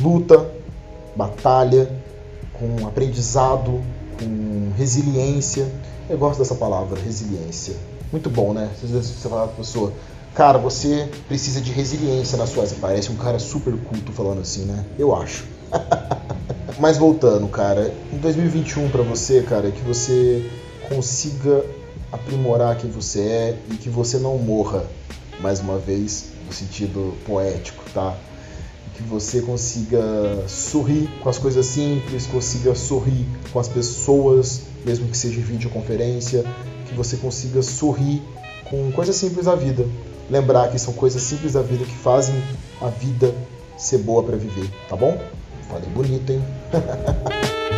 luta, 0.00 0.50
batalha, 1.16 1.88
com 2.54 2.86
aprendizado, 2.86 3.82
com 4.18 4.72
resiliência. 4.76 5.66
Eu 6.08 6.18
gosto 6.18 6.38
dessa 6.38 6.54
palavra, 6.54 7.00
resiliência. 7.00 7.74
Muito 8.12 8.30
bom, 8.30 8.52
né? 8.52 8.70
Você 8.80 9.28
falar 9.28 9.48
pra 9.48 9.56
pessoa, 9.56 9.92
cara, 10.34 10.58
você 10.58 11.08
precisa 11.26 11.60
de 11.60 11.72
resiliência 11.72 12.38
na 12.38 12.46
sua. 12.46 12.66
Parece 12.80 13.10
um 13.10 13.16
cara 13.16 13.38
super 13.38 13.74
culto 13.76 14.12
falando 14.12 14.40
assim, 14.40 14.64
né? 14.64 14.84
Eu 14.98 15.14
acho. 15.14 15.44
Mas 16.78 16.96
voltando, 16.96 17.46
cara, 17.48 17.92
em 18.12 18.18
2021 18.18 18.90
para 18.90 19.02
você, 19.02 19.42
cara, 19.42 19.70
que 19.70 19.80
você 19.82 20.50
consiga 20.88 21.64
aprimorar 22.10 22.76
quem 22.76 22.90
você 22.90 23.20
é 23.20 23.58
e 23.70 23.76
que 23.76 23.88
você 23.88 24.18
não 24.18 24.38
morra 24.38 24.84
mais 25.40 25.60
uma 25.60 25.78
vez 25.78 26.26
no 26.46 26.52
sentido 26.52 27.14
poético, 27.26 27.82
tá? 27.92 28.16
Que 28.94 29.02
você 29.02 29.40
consiga 29.40 30.02
sorrir 30.48 31.08
com 31.20 31.28
as 31.28 31.38
coisas 31.38 31.66
simples, 31.66 32.26
consiga 32.26 32.74
sorrir 32.74 33.26
com 33.52 33.58
as 33.58 33.68
pessoas, 33.68 34.62
mesmo 34.84 35.08
que 35.08 35.16
seja 35.16 35.40
em 35.40 35.42
videoconferência, 35.42 36.44
que 36.86 36.94
você 36.94 37.16
consiga 37.16 37.60
sorrir 37.62 38.22
com 38.70 38.92
coisas 38.92 39.16
simples 39.16 39.46
da 39.46 39.54
vida. 39.54 39.86
Lembrar 40.30 40.70
que 40.70 40.78
são 40.78 40.94
coisas 40.94 41.20
simples 41.22 41.52
da 41.52 41.62
vida 41.62 41.84
que 41.84 41.96
fazem 41.96 42.34
a 42.80 42.88
vida 42.88 43.34
ser 43.76 43.98
boa 43.98 44.22
para 44.22 44.36
viver, 44.36 44.70
tá 44.88 44.96
bom? 44.96 45.20
Falei 45.68 45.88
bonito, 45.90 46.32
hein? 46.32 46.42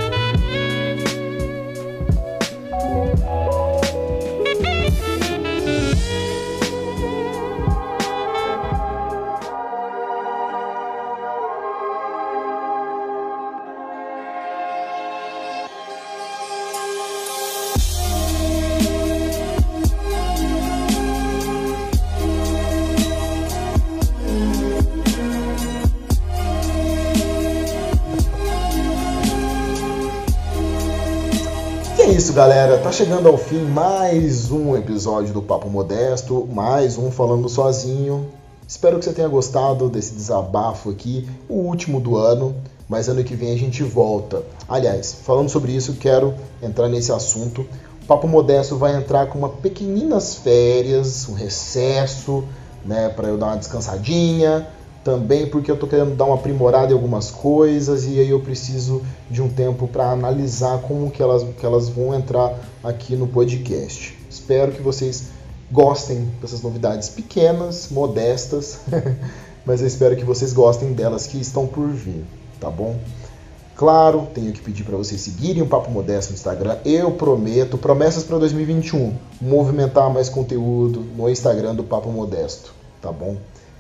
galera. 32.37 32.77
Tá 32.77 32.93
chegando 32.93 33.29
ao 33.31 33.39
fim 33.39 33.63
mais 33.63 34.51
um 34.51 34.77
episódio 34.77 35.33
do 35.33 35.41
Papo 35.41 35.71
Modesto, 35.71 36.47
mais 36.53 36.99
um 36.99 37.11
falando 37.11 37.49
sozinho. 37.49 38.27
Espero 38.69 38.99
que 38.99 39.07
você 39.07 39.15
tenha 39.15 39.27
gostado 39.27 39.89
desse 39.89 40.13
desabafo 40.13 40.91
aqui, 40.91 41.27
o 41.49 41.55
último 41.55 41.99
do 41.99 42.15
ano, 42.15 42.55
mas 42.87 43.09
ano 43.09 43.25
que 43.25 43.35
vem 43.35 43.55
a 43.55 43.57
gente 43.57 43.83
volta. 43.83 44.43
Aliás, 44.69 45.17
falando 45.25 45.49
sobre 45.49 45.73
isso, 45.73 45.95
quero 45.95 46.35
entrar 46.63 46.91
nesse 46.91 47.11
assunto. 47.11 47.63
O 48.03 48.07
Papo 48.07 48.29
Modesto 48.29 48.77
vai 48.77 48.95
entrar 48.95 49.29
com 49.29 49.39
uma 49.39 49.49
pequeninas 49.49 50.35
férias, 50.35 51.27
um 51.31 51.33
recesso, 51.33 52.45
né, 52.85 53.09
para 53.09 53.29
eu 53.29 53.39
dar 53.39 53.47
uma 53.47 53.57
descansadinha, 53.57 54.69
também 55.07 55.47
porque 55.47 55.71
eu 55.71 55.77
estou 55.77 55.89
querendo 55.89 56.17
dar 56.17 56.25
uma 56.25 56.35
aprimorada 56.35 56.91
em 56.91 56.93
algumas 56.93 57.31
coisas 57.31 58.05
e 58.07 58.19
aí 58.19 58.29
eu 58.29 58.41
preciso 58.41 59.03
de 59.31 59.41
um 59.41 59.49
tempo 59.49 59.87
para 59.87 60.11
analisar 60.11 60.79
como 60.83 61.13
que 61.13 61.23
elas, 61.23 61.45
que 61.45 61.65
elas 61.65 61.89
vão 61.89 62.13
entrar 62.13 62.59
aqui 62.83 63.15
no 63.15 63.29
podcast. 63.29 64.19
Espero 64.29 64.73
que 64.73 64.83
vocês 64.83 65.29
gostem 65.71 66.29
dessas 66.41 66.61
novidades 66.61 67.09
pequenas, 67.09 67.89
modestas, 67.89 68.81
mas 69.65 69.81
eu 69.81 69.87
espero 69.87 70.17
que 70.17 70.25
vocês 70.25 70.53
gostem 70.53 70.93
delas 70.93 71.29
que 71.29 71.41
estão 71.41 71.69
por 71.69 71.87
vir, 71.87 72.25
tá 72.59 72.69
bom? 72.69 72.97
Claro, 73.77 74.27
tenho 74.35 74.53
que 74.53 74.61
pedir 74.61 74.83
para 74.83 74.97
vocês 74.97 75.21
seguirem 75.21 75.63
o 75.63 75.69
Papo 75.69 75.89
Modesto 75.89 76.33
no 76.33 76.37
Instagram. 76.37 76.79
Eu 76.85 77.13
prometo, 77.13 77.79
promessas 77.79 78.25
para 78.25 78.39
2021, 78.39 79.15
movimentar 79.41 80.13
mais 80.13 80.29
conteúdo 80.29 81.05
no 81.17 81.31
Instagram 81.31 81.77
do 81.77 81.85
Papo 81.85 82.11
Modesto, 82.11 82.75
tá 83.01 83.13
bom? 83.13 83.37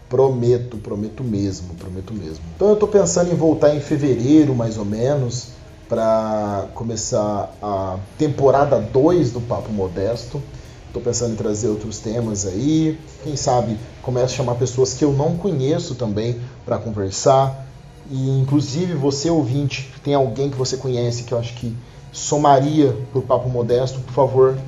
Prometo, 0.08 0.76
prometo 0.78 1.24
mesmo, 1.24 1.74
prometo 1.74 2.14
mesmo. 2.14 2.44
Então 2.54 2.68
eu 2.68 2.74
estou 2.74 2.88
pensando 2.88 3.32
em 3.32 3.36
voltar 3.36 3.74
em 3.74 3.80
fevereiro, 3.80 4.54
mais 4.54 4.78
ou 4.78 4.84
menos, 4.84 5.48
para 5.88 6.68
começar 6.74 7.52
a 7.60 7.98
temporada 8.16 8.78
2 8.78 9.32
do 9.32 9.40
Papo 9.40 9.72
Modesto. 9.72 10.40
Estou 10.86 11.02
pensando 11.02 11.32
em 11.32 11.36
trazer 11.36 11.68
outros 11.68 11.98
temas 11.98 12.46
aí. 12.46 12.98
Quem 13.22 13.36
sabe 13.36 13.76
começo 14.00 14.34
a 14.34 14.36
chamar 14.36 14.54
pessoas 14.54 14.94
que 14.94 15.04
eu 15.04 15.12
não 15.12 15.36
conheço 15.36 15.94
também 15.94 16.40
para 16.64 16.78
conversar. 16.78 17.66
E 18.10 18.40
inclusive 18.40 18.94
você 18.94 19.28
ouvinte, 19.28 19.92
tem 20.04 20.14
alguém 20.14 20.48
que 20.48 20.56
você 20.56 20.76
conhece 20.76 21.24
que 21.24 21.32
eu 21.32 21.38
acho 21.38 21.54
que 21.54 21.76
somaria 22.12 22.96
o 23.12 23.20
Papo 23.20 23.48
Modesto, 23.48 24.00
por 24.00 24.12
favor, 24.12 24.58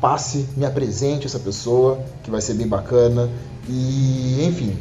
passe, 0.00 0.46
me 0.56 0.64
apresente 0.64 1.26
essa 1.26 1.38
pessoa, 1.38 1.98
que 2.22 2.30
vai 2.30 2.40
ser 2.40 2.54
bem 2.54 2.66
bacana. 2.66 3.28
E, 3.68 4.46
enfim, 4.46 4.76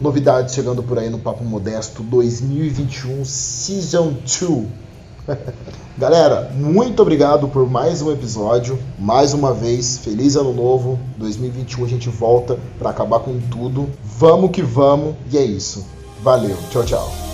novidades 0.00 0.54
chegando 0.54 0.82
por 0.82 0.98
aí 0.98 1.08
no 1.08 1.18
Papo 1.18 1.44
Modesto 1.44 2.02
2021 2.02 3.24
Season 3.24 4.14
2. 4.40 4.66
Galera, 5.96 6.50
muito 6.54 7.00
obrigado 7.02 7.48
por 7.48 7.68
mais 7.68 8.02
um 8.02 8.10
episódio. 8.10 8.78
Mais 8.98 9.32
uma 9.32 9.52
vez, 9.54 9.98
feliz 9.98 10.36
ano 10.36 10.52
novo. 10.52 10.98
2021 11.18 11.84
a 11.84 11.88
gente 11.88 12.08
volta 12.08 12.58
para 12.78 12.90
acabar 12.90 13.20
com 13.20 13.38
tudo. 13.40 13.88
Vamos 14.02 14.50
que 14.50 14.62
vamos. 14.62 15.14
E 15.32 15.38
é 15.38 15.44
isso. 15.44 15.86
Valeu. 16.22 16.56
Tchau, 16.70 16.84
tchau. 16.84 17.29